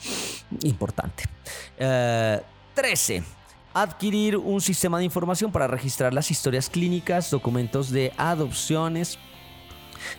[0.64, 1.26] Importante.
[1.78, 3.16] 13.
[3.16, 3.24] Eh,
[3.74, 9.18] adquirir un sistema de información para registrar las historias clínicas, documentos de adopciones,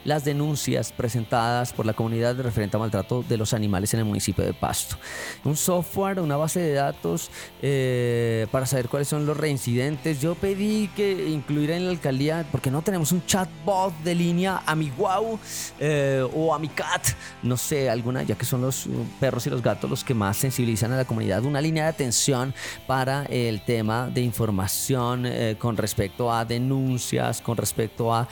[0.05, 4.45] las denuncias presentadas por la comunidad referente a maltrato de los animales en el municipio
[4.45, 4.97] de Pasto.
[5.45, 7.31] Un software, una base de datos
[7.61, 10.21] eh, para saber cuáles son los reincidentes.
[10.21, 14.75] Yo pedí que incluir en la alcaldía, porque no tenemos un chatbot de línea a
[14.75, 15.39] mi guau
[15.79, 17.07] eh, o a mi cat,
[17.43, 18.89] no sé, alguna, ya que son los
[19.21, 22.55] perros y los gatos los que más sensibilizan a la comunidad, una línea de atención
[22.87, 28.29] para el tema de información eh, con respecto a denuncias, con respecto a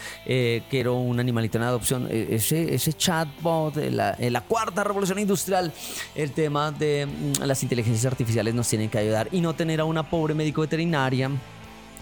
[0.68, 5.72] quiero un animalito en adopción, ese, ese chatbot, la, en la cuarta revolución industrial,
[6.14, 9.84] el tema de mm, las inteligencias artificiales nos tienen que ayudar y no tener a
[9.84, 11.30] una pobre médico veterinaria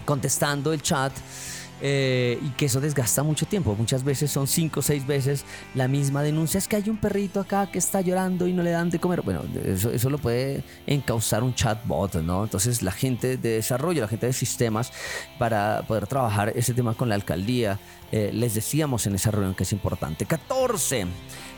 [0.05, 1.13] contestando el chat.
[1.81, 3.75] Eh, y que eso desgasta mucho tiempo.
[3.75, 6.57] Muchas veces son cinco o seis veces la misma denuncia.
[6.57, 9.21] Es que hay un perrito acá que está llorando y no le dan de comer.
[9.21, 12.43] Bueno, eso, eso lo puede encauzar un chatbot, ¿no?
[12.43, 14.91] Entonces la gente de desarrollo, la gente de sistemas,
[15.37, 17.79] para poder trabajar ese tema con la alcaldía,
[18.11, 20.25] eh, les decíamos en esa reunión que es importante.
[20.25, 21.07] 14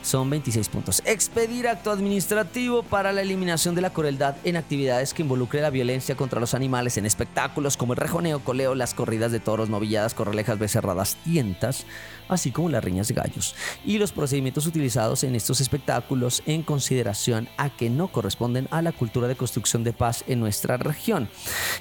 [0.02, 1.02] son 26 puntos.
[1.04, 6.16] Expedir acto administrativo para la eliminación de la crueldad en actividades que involucre la violencia
[6.16, 10.58] contra los animales en espectáculos como el rejoneo, coleo, las corridas de toros, novilladas, correlejas,
[10.58, 11.86] becerradas, tientas,
[12.34, 13.54] así como las riñas de gallos.
[13.84, 18.92] Y los procedimientos utilizados en estos espectáculos en consideración a que no corresponden a la
[18.92, 21.28] cultura de construcción de paz en nuestra región.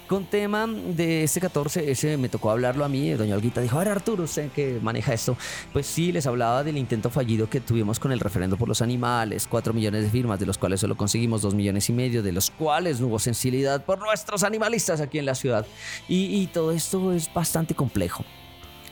[0.08, 3.80] Con tema de este 14, ese me tocó hablarlo a mí, doña Olguita dijo, a
[3.80, 5.38] ver Arturo, usted que maneja esto,
[5.74, 9.47] pues sí, les hablaba del intento fallido que tuvimos con el referendo por los animales,
[9.49, 12.52] 4 millones de firmas, de los cuales solo conseguimos 2 millones y medio, de los
[12.52, 15.66] cuales no hubo sensibilidad por nuestros animalistas aquí en la ciudad.
[16.08, 18.26] Y, y todo esto es bastante complejo.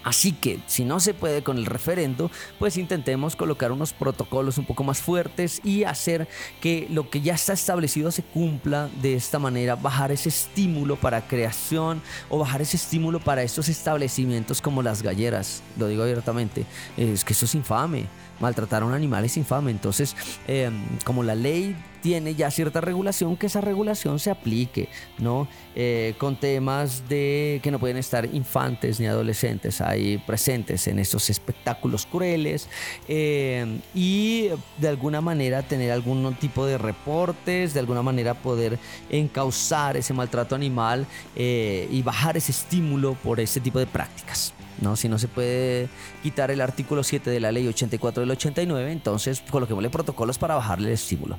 [0.03, 4.65] Así que si no se puede con el referendo, pues intentemos colocar unos protocolos un
[4.65, 6.27] poco más fuertes y hacer
[6.61, 11.27] que lo que ya está establecido se cumpla de esta manera, bajar ese estímulo para
[11.27, 15.61] creación o bajar ese estímulo para estos establecimientos como las galleras.
[15.77, 16.65] Lo digo abiertamente,
[16.97, 18.07] es que eso es infame
[18.39, 19.71] maltratar a un animal es infame.
[19.71, 20.15] Entonces,
[20.47, 20.73] em,
[21.03, 25.47] como la ley tiene ya cierta regulación, que esa regulación se aplique, ¿no?
[25.75, 31.29] Eh, con temas de que no pueden estar infantes ni adolescentes ahí presentes en estos
[31.29, 32.67] espectáculos crueles
[33.07, 38.79] em, y de alguna manera tener algún tipo de reportes, de alguna manera poder
[39.09, 44.53] encauzar ese maltrato animal eh, y bajar ese estímulo por ese tipo de prácticas.
[44.82, 44.95] ¿No?
[44.95, 45.89] Si no se puede
[46.23, 50.88] quitar el artículo 7 de la ley 84 del 89, entonces coloquémosle protocolos para bajarle
[50.88, 51.38] el estímulo.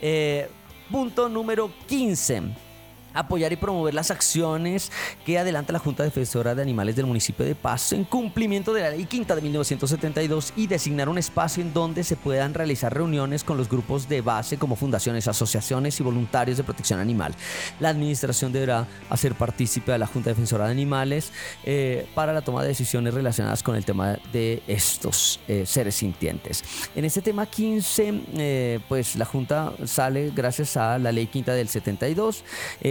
[0.00, 0.48] Eh,
[0.90, 2.67] punto número 15
[3.14, 4.92] apoyar y promover las acciones
[5.24, 8.90] que adelanta la Junta Defensora de Animales del municipio de Pasto en cumplimiento de la
[8.90, 13.56] Ley Quinta de 1972 y designar un espacio en donde se puedan realizar reuniones con
[13.56, 17.34] los grupos de base como fundaciones, asociaciones y voluntarios de protección animal.
[17.80, 21.32] La administración deberá hacer partícipe a la Junta Defensora de Animales
[21.64, 26.62] eh, para la toma de decisiones relacionadas con el tema de estos eh, seres sintientes.
[26.94, 31.68] En este tema 15, eh, pues la Junta sale gracias a la Ley Quinta del
[31.68, 32.44] 72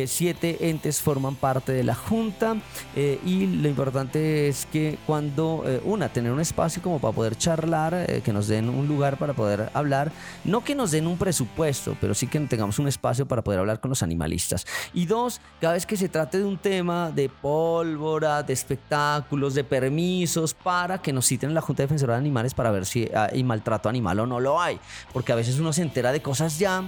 [0.07, 2.57] siete entes forman parte de la Junta
[2.95, 7.37] eh, y lo importante es que cuando eh, una, tener un espacio como para poder
[7.37, 10.11] charlar, eh, que nos den un lugar para poder hablar,
[10.43, 13.79] no que nos den un presupuesto, pero sí que tengamos un espacio para poder hablar
[13.79, 14.65] con los animalistas.
[14.93, 19.63] Y dos, cada vez que se trate de un tema de pólvora, de espectáculos, de
[19.63, 23.43] permisos, para que nos citen en la Junta Defensora de Animales para ver si hay
[23.43, 24.79] maltrato animal o no lo hay,
[25.13, 26.83] porque a veces uno se entera de cosas ya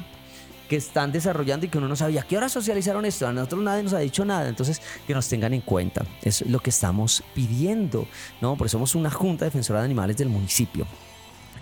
[0.69, 3.27] que están desarrollando y que uno no sabía qué hora socializaron esto.
[3.27, 4.47] A nosotros nadie nos ha dicho nada.
[4.47, 6.05] Entonces, que nos tengan en cuenta.
[6.21, 8.07] Es lo que estamos pidiendo,
[8.39, 8.55] ¿no?
[8.55, 10.87] Porque somos una junta defensora de animales del municipio.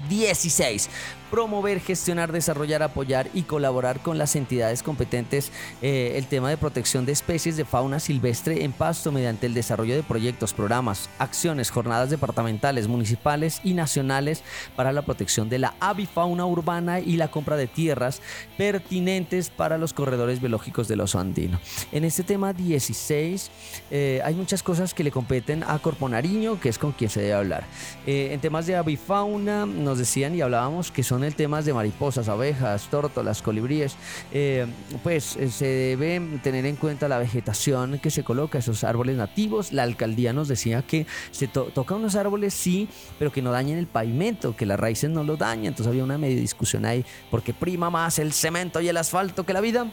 [0.09, 0.89] 16
[1.29, 5.51] promover, gestionar, desarrollar, apoyar y colaborar con las entidades competentes
[5.81, 9.95] eh, el tema de protección de especies de fauna silvestre en pasto mediante el desarrollo
[9.95, 14.43] de proyectos, programas, acciones, jornadas departamentales, municipales y nacionales
[14.75, 18.21] para la protección de la avifauna urbana y la compra de tierras
[18.57, 21.59] pertinentes para los corredores biológicos del oso andino.
[21.91, 23.51] En este tema 16
[23.91, 27.21] eh, hay muchas cosas que le competen a Corpo Nariño, que es con quien se
[27.21, 27.65] debe hablar.
[28.05, 32.29] Eh, en temas de avifauna nos decían y hablábamos que son el temas de mariposas,
[32.29, 33.95] abejas, tórtolas, colibríes,
[34.31, 34.65] eh,
[35.03, 39.71] pues eh, se debe tener en cuenta la vegetación que se coloca, esos árboles nativos.
[39.71, 42.89] La alcaldía nos decía que se toca unos árboles sí,
[43.19, 45.67] pero que no dañen el pavimento, que las raíces no lo dañen.
[45.67, 49.53] Entonces había una media discusión ahí, porque prima más el cemento y el asfalto que
[49.53, 49.87] la vida.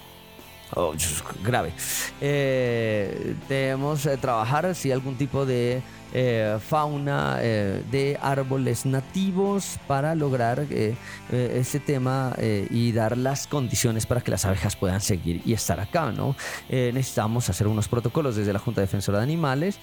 [0.74, 0.92] Oh,
[1.44, 1.72] grave.
[2.20, 5.82] Eh, debemos trabajar si algún tipo de
[6.16, 10.94] eh, fauna eh, de árboles nativos para lograr eh,
[11.30, 12.32] este tema
[12.70, 16.36] y dar las condiciones para que las abejas puedan seguir y estar acá, ¿no?
[16.68, 19.78] necesitamos hacer unos protocolos desde la Junta Defensora de Animales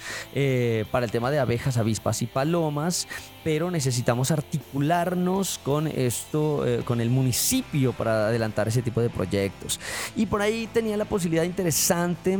[0.92, 3.08] para el tema de abejas, avispas y palomas,
[3.44, 9.80] pero necesitamos articularnos con esto, con el municipio para adelantar ese tipo de proyectos.
[10.16, 12.40] Y por ahí tenía la posibilidad interesante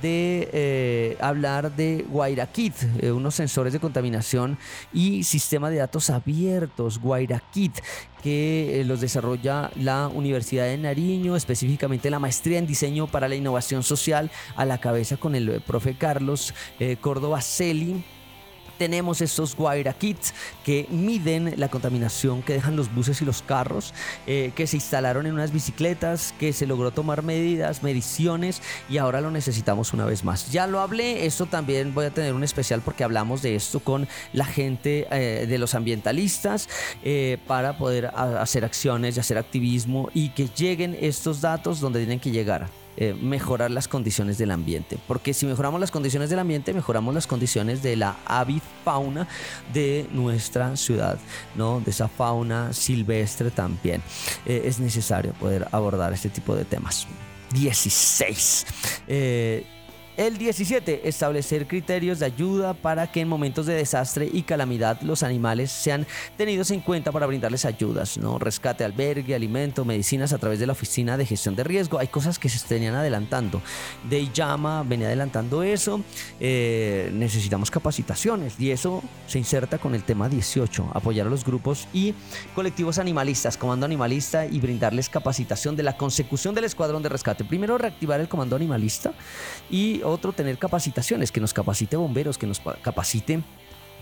[0.00, 4.58] de hablar de Guairaquit, unos sensores de contaminación
[4.92, 7.80] y sistema de datos abiertos, Guairaquit,
[8.22, 13.34] que eh, los desarrolla la Universidad de Nariño, específicamente la maestría en diseño para la
[13.34, 18.04] innovación social, a la cabeza con el profe Carlos eh, Córdoba Celi
[18.78, 23.94] tenemos estos Guaira Kits que miden la contaminación que dejan los buses y los carros,
[24.26, 29.20] eh, que se instalaron en unas bicicletas, que se logró tomar medidas, mediciones y ahora
[29.20, 30.50] lo necesitamos una vez más.
[30.50, 34.08] Ya lo hablé, esto también voy a tener un especial porque hablamos de esto con
[34.32, 36.68] la gente eh, de los ambientalistas
[37.04, 42.20] eh, para poder hacer acciones y hacer activismo y que lleguen estos datos donde tienen
[42.20, 42.81] que llegar.
[42.98, 44.98] Eh, mejorar las condiciones del ambiente.
[45.08, 49.26] Porque si mejoramos las condiciones del ambiente, mejoramos las condiciones de la avifauna
[49.72, 51.18] de nuestra ciudad,
[51.54, 51.80] ¿no?
[51.80, 54.02] De esa fauna silvestre también.
[54.44, 57.06] Eh, es necesario poder abordar este tipo de temas.
[57.52, 58.66] 16.
[60.18, 61.08] El 17.
[61.08, 66.06] Establecer criterios de ayuda para que en momentos de desastre y calamidad los animales sean
[66.36, 68.38] tenidos en cuenta para brindarles ayudas, ¿no?
[68.38, 71.98] Rescate, albergue, alimento, medicinas a través de la Oficina de Gestión de Riesgo.
[71.98, 73.62] Hay cosas que se tenían adelantando.
[74.06, 76.02] De Llama venía adelantando eso.
[76.40, 80.90] Eh, necesitamos capacitaciones y eso se inserta con el tema 18.
[80.92, 82.12] Apoyar a los grupos y
[82.54, 87.44] colectivos animalistas, comando animalista y brindarles capacitación de la consecución del escuadrón de rescate.
[87.44, 89.14] Primero reactivar el comando animalista
[89.70, 93.42] y otro tener capacitaciones, que nos capacite bomberos, que nos capacite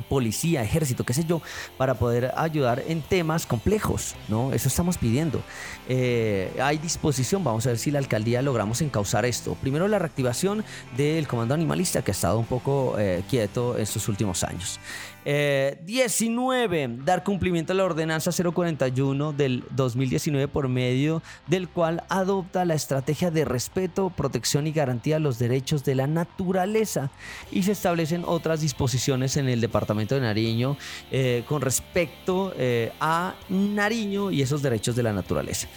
[0.09, 1.43] policía, ejército, qué sé yo,
[1.77, 4.53] para poder ayudar en temas complejos, ¿no?
[4.53, 5.43] Eso estamos pidiendo.
[5.89, 9.55] Eh, hay disposición, vamos a ver si la alcaldía logramos encauzar esto.
[9.61, 10.65] Primero la reactivación
[10.97, 14.81] del comando animalista que ha estado un poco eh, quieto estos últimos años.
[15.25, 16.83] 19.
[16.83, 22.75] Eh, dar cumplimiento a la ordenanza 041 del 2019 por medio del cual adopta la
[22.75, 27.11] estrategia de respeto, protección y garantía de los derechos de la naturaleza
[27.51, 30.77] y se establecen otras disposiciones en el departamento de Nariño
[31.11, 35.69] eh, con respecto eh, a Nariño y esos derechos de la naturaleza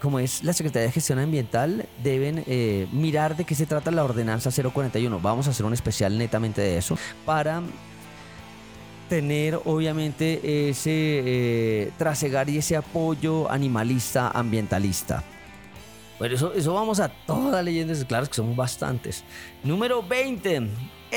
[0.00, 2.44] como es la Secretaría de Gestión Ambiental, deben
[2.92, 5.18] mirar de qué se trata la ordenanza 041.
[5.18, 7.62] Vamos a hacer un especial netamente de eso para
[9.08, 15.22] tener obviamente ese eh, trasegar y ese apoyo animalista, ambientalista.
[16.18, 19.24] Pero eso, eso vamos a todas leyendas, claro que somos bastantes.
[19.62, 20.68] Número 20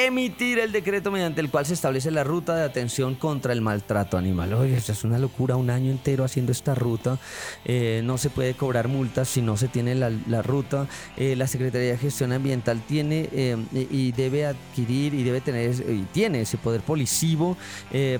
[0.06, 4.18] emitir el decreto mediante el cual se establece la ruta de atención contra el maltrato
[4.18, 4.54] animal.
[4.54, 7.18] Oye, esto es una locura, un año entero haciendo esta ruta.
[7.66, 10.88] Eh, no se puede cobrar multas si no se tiene la, ruta.
[11.16, 16.06] Eh, la Secretaría de Gestión Ambiental tiene eh, y debe adquirir y debe tener y
[16.14, 17.58] tiene ese poder policivo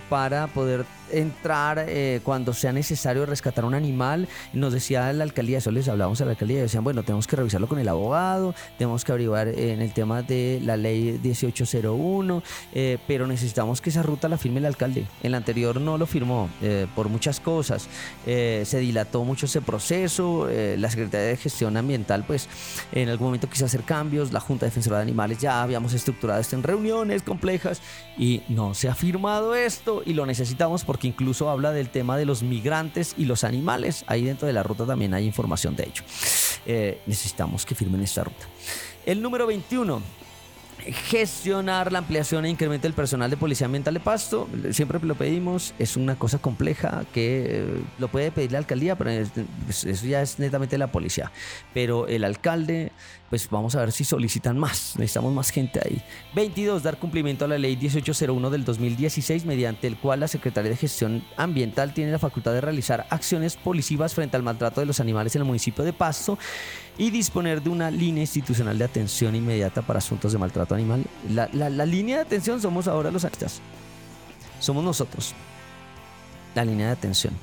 [0.10, 4.28] para poder entrar eh, cuando sea necesario rescatar un animal.
[4.54, 7.68] Nos decía la alcaldía, eso les hablábamos a la alcaldía, decían, bueno, tenemos que revisarlo
[7.68, 12.44] con el abogado, tenemos que averiguar en el tema de la ley 1801,
[12.74, 15.06] eh, pero necesitamos que esa ruta la firme el alcalde.
[15.24, 17.88] El anterior no lo firmó eh, por muchas cosas,
[18.26, 22.48] se dilató mucho ese proceso, la Secretaría de Gestión Ambiental, pues
[22.92, 26.56] en algún momento quiso hacer cambios, la Junta Defensora de Animales ya habíamos estructurado esto
[26.56, 27.82] en reuniones complejas
[28.18, 32.18] y no se ha firmado esto y lo necesitamos porque que incluso habla del tema
[32.18, 34.04] de los migrantes y los animales.
[34.08, 36.04] Ahí dentro de la ruta también hay información de ello.
[36.66, 38.46] Eh, necesitamos que firmen esta ruta.
[39.06, 40.02] El número 21
[40.92, 44.48] gestionar la ampliación e incremento del personal de Policía Ambiental de Pasto.
[44.72, 49.12] Siempre lo pedimos, es una cosa compleja que eh, lo puede pedir la alcaldía, pero
[49.66, 51.32] pues, eso ya es netamente la policía.
[51.74, 52.92] Pero el alcalde,
[53.30, 56.02] pues vamos a ver si solicitan más, necesitamos más gente ahí.
[56.36, 56.84] 22.
[56.84, 61.24] Dar cumplimiento a la ley 1801 del 2016, mediante el cual la Secretaría de Gestión
[61.38, 65.42] Ambiental tiene la facultad de realizar acciones policivas frente al maltrato de los animales en
[65.42, 66.38] el municipio de Pasto
[66.98, 71.06] y disponer de una línea institucional de atención inmediata para asuntos de maltrato animal.
[71.30, 73.62] La, línea de atención somos ahora los actas.
[74.60, 75.34] Somos nosotros.
[76.56, 77.34] La línea de atención.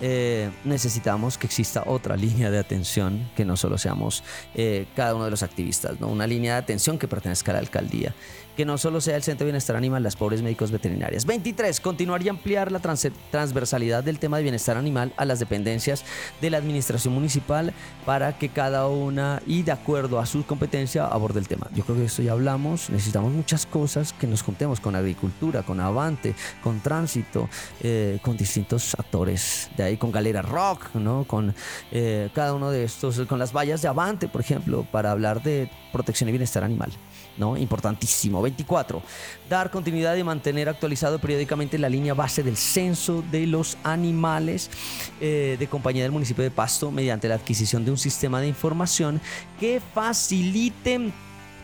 [0.00, 4.22] eh, necesitamos que exista otra línea de atención, que no solo seamos
[4.54, 6.06] eh, cada uno de los activistas, ¿no?
[6.06, 8.14] una línea de atención que pertenezca a la alcaldía
[8.58, 11.24] que no solo sea el Centro de Bienestar Animal, las pobres médicos veterinarias.
[11.26, 11.78] 23.
[11.78, 16.04] Continuar y ampliar la transversalidad del tema de bienestar animal a las dependencias
[16.40, 17.72] de la administración municipal
[18.04, 21.68] para que cada una y de acuerdo a su competencia aborde el tema.
[21.72, 25.78] Yo creo que esto ya hablamos, necesitamos muchas cosas que nos juntemos con agricultura, con
[25.78, 27.48] Avante, con tránsito,
[27.80, 31.22] eh, con distintos actores de ahí, con Galera Rock, ¿no?
[31.28, 31.54] con
[31.92, 35.70] eh, cada uno de estos, con las vallas de Avante, por ejemplo, para hablar de
[35.92, 36.90] protección y bienestar animal.
[37.38, 37.56] ¿no?
[37.56, 38.42] Importantísimo.
[38.50, 39.02] 24.
[39.48, 44.70] Dar continuidad y mantener actualizado periódicamente la línea base del censo de los animales
[45.20, 49.20] eh, de compañía del municipio de Pasto mediante la adquisición de un sistema de información
[49.60, 51.12] que facilite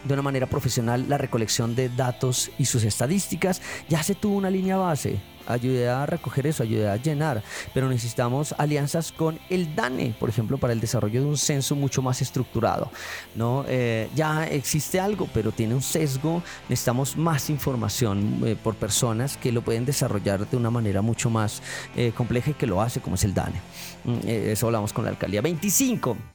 [0.05, 3.61] de una manera profesional la recolección de datos y sus estadísticas.
[3.89, 7.43] Ya se tuvo una línea base ayude a recoger eso, ayude a llenar,
[7.73, 12.03] pero necesitamos alianzas con el DANE, por ejemplo, para el desarrollo de un censo mucho
[12.03, 12.91] más estructurado.
[13.35, 13.65] ¿no?
[13.69, 19.53] Eh, ya existe algo, pero tiene un sesgo, necesitamos más información eh, por personas que
[19.53, 21.63] lo pueden desarrollar de una manera mucho más
[21.97, 23.61] eh, compleja y que lo hace como es el DANE.
[24.05, 25.41] Mm, eso hablamos con la alcaldía.
[25.41, 26.34] 25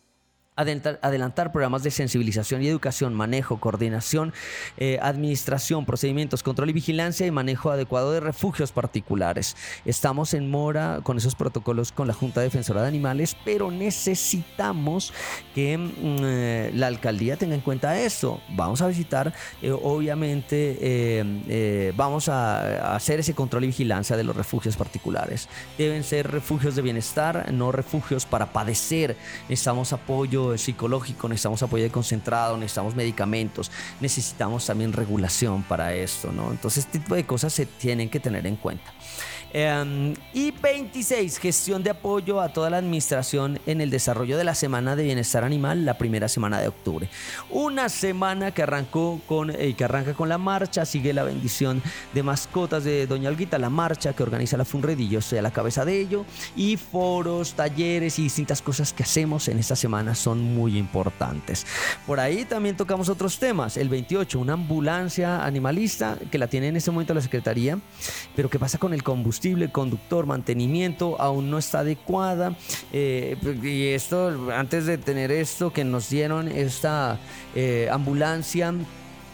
[0.60, 4.34] adelantar, programas de sensibilización y educación, manejo, coordinación,
[4.78, 9.56] eh, administración, procedimientos, control y vigilancia y manejo adecuado de refugios particulares.
[9.86, 15.14] Estamos en mora con esos protocolos con la Junta Defensora de Animales, pero necesitamos
[15.56, 15.92] que mm,
[16.24, 18.42] eh, la alcaldía tenga en cuenta esto.
[18.50, 21.24] Vamos a visitar, eh, obviamente,
[21.96, 25.48] vamos a, a hacer ese control y vigilancia de los refugios particulares.
[25.78, 29.16] Deben ser refugios de bienestar, no refugios para padecer.
[29.48, 36.52] Necesitamos apoyo psicológico, necesitamos apoyo de concentrado, necesitamos medicamentos, necesitamos también regulación para esto, ¿no?
[36.52, 38.92] Entonces, este tipo de cosas se tienen que tener en cuenta.
[39.52, 44.54] Em, y 26, gestión de apoyo a toda la administración en el desarrollo de la
[44.54, 47.10] Semana de Bienestar Animal, la primera semana de octubre.
[47.50, 51.82] Una semana que arrancó con, eh, que arranca con la marcha, sigue la bendición
[52.14, 55.84] de mascotas de Doña Olguita, la marcha que organiza la Funredillo, estoy a la cabeza
[55.84, 56.26] de ello,
[56.56, 61.66] y foros, talleres y distintas cosas que hacemos en esta semana son muy importantes.
[62.06, 63.78] Por ahí también tocamos otros temas.
[63.78, 67.80] El 28, una ambulancia animalista que la tiene en este momento la Secretaría,
[68.36, 69.39] pero ¿qué pasa con el combustible?
[69.72, 72.56] Conductor, mantenimiento aún no está adecuada.
[72.92, 77.18] Eh, y esto, antes de tener esto que nos dieron esta
[77.56, 78.74] eh, ambulancia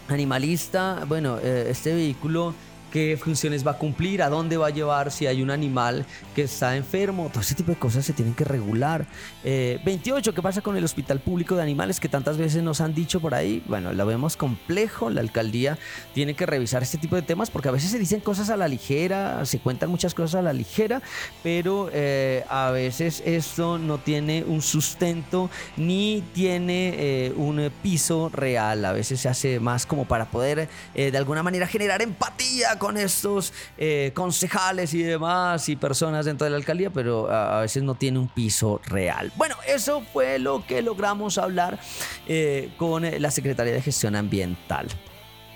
[0.07, 2.53] animalista, bueno, eh, este vehículo
[2.95, 6.43] qué funciones va a cumplir, a dónde va a llevar, si hay un animal que
[6.43, 9.05] está enfermo, todo ese tipo de cosas se tienen que regular.
[9.43, 12.93] 28, eh, ¿qué pasa con el Hospital Público de Animales que tantas veces nos han
[12.93, 13.61] dicho por ahí?
[13.67, 15.77] Bueno, lo vemos complejo, la alcaldía
[16.13, 18.69] tiene que revisar este tipo de temas porque a veces se dicen cosas a la
[18.69, 21.01] ligera, se cuentan muchas cosas a la ligera,
[21.43, 28.85] pero eh, a veces esto no tiene un sustento ni tiene eh, un piso real,
[28.85, 34.11] a veces se hace más como para poder de alguna manera generar empatía estos eh,
[34.13, 38.27] concejales y demás y personas dentro de la alcaldía, pero a, veces no tiene un
[38.27, 39.31] piso real.
[39.35, 41.79] Bueno, eso fue lo que logramos hablar
[42.27, 44.87] eh, con la Secretaría de Gestión Ambiental.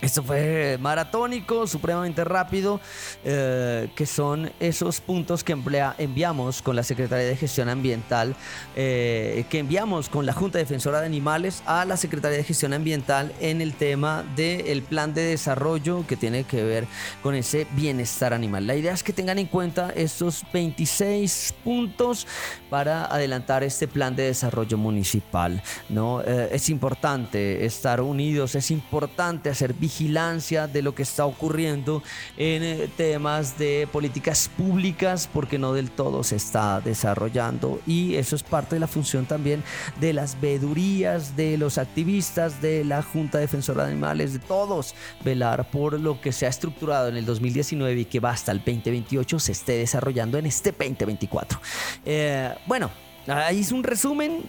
[0.02, 2.80] Esto fue maratónico, supremamente rápido,
[3.26, 5.58] eh, que son esos puntos que
[5.98, 8.34] enviamos con la Secretaría de Gestión Ambiental,
[8.78, 13.34] eh, que enviamos con la Junta Defensora de Animales a la Secretaría de Gestión Ambiental
[13.42, 16.88] en el tema del plan de desarrollo que tiene que ver
[17.22, 18.68] con ese bienestar animal.
[18.68, 22.26] La idea es que tengan en cuenta estos 26 puntos
[22.70, 25.62] para adelantar este plan de desarrollo municipal.
[25.90, 26.22] ¿no?
[26.22, 32.04] Eh, es importante estar unidos, es importante hacer de lo que está ocurriendo
[32.38, 38.36] en eh, temas de políticas públicas porque no del todo se está desarrollando y eso
[38.36, 39.64] es parte de la función también
[40.00, 45.70] de las vedurías, de los activistas, de la Junta Defensora de Animales, de todos, velar
[45.70, 49.40] por lo que se ha estructurado en el 2019 y que va hasta el 2028
[49.40, 51.60] se esté desarrollando en este 2024.
[52.06, 52.90] Eh, bueno,
[53.28, 54.44] ahí es un resumen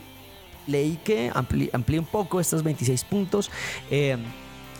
[0.66, 3.50] leí que amplié, un poco estos 26 puntos.
[3.90, 4.16] Eh,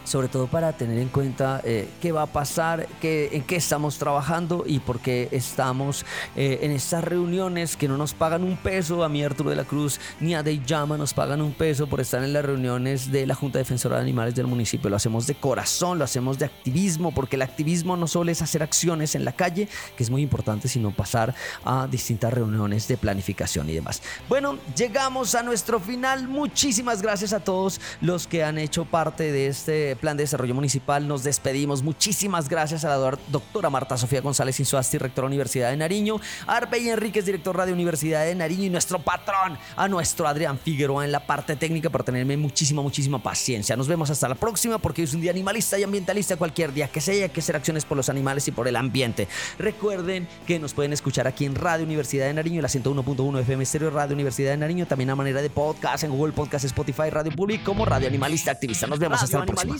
[0.04, 3.98] sobre todo para tener en cuenta eh, qué va a pasar, qué, en qué estamos
[3.98, 6.04] trabajando y por qué estamos
[6.36, 9.04] eh, en estas reuniones que no nos pagan un peso.
[9.04, 12.22] A mí Arturo de la Cruz ni a Llama nos pagan un peso por estar
[12.24, 14.90] en las reuniones de la Junta Defensora de Animales del municipio.
[14.90, 18.62] Lo hacemos de corazón, lo hacemos de activismo, porque el activismo no solo es hacer
[18.62, 21.34] acciones en la calle, que es muy importante, sino pasar
[21.64, 24.02] a distintas reuniones de planificación y demás.
[24.28, 26.26] Bueno, llegamos a nuestro final.
[26.26, 31.06] Muchísimas gracias a todos los que han hecho parte de este plan de desarrollo municipal
[31.06, 31.82] nos despedimos.
[31.82, 37.26] Muchísimas gracias a la doctora Marta Sofía González Insuasti, rectora Universidad de Nariño, Arbey Enríquez,
[37.26, 41.56] director Radio Universidad de Nariño y nuestro patrón, a nuestro Adrián Figueroa en la parte
[41.56, 43.76] técnica por tenerme muchísima, muchísima paciencia.
[43.76, 47.00] Nos vemos hasta la próxima porque es un día animalista y ambientalista cualquier día que
[47.00, 49.28] sea, hay que hacer acciones por los animales y por el ambiente.
[49.58, 53.90] Recuerden que nos pueden escuchar aquí en Radio Universidad de Nariño, la 101.1 FM Estéreo
[53.90, 57.62] Radio Universidad de Nariño, también a manera de podcast en Google Podcast, Spotify, Radio Public
[57.62, 58.86] como Radio Animalista Activista.
[58.86, 59.79] Nos vemos hasta la próxima.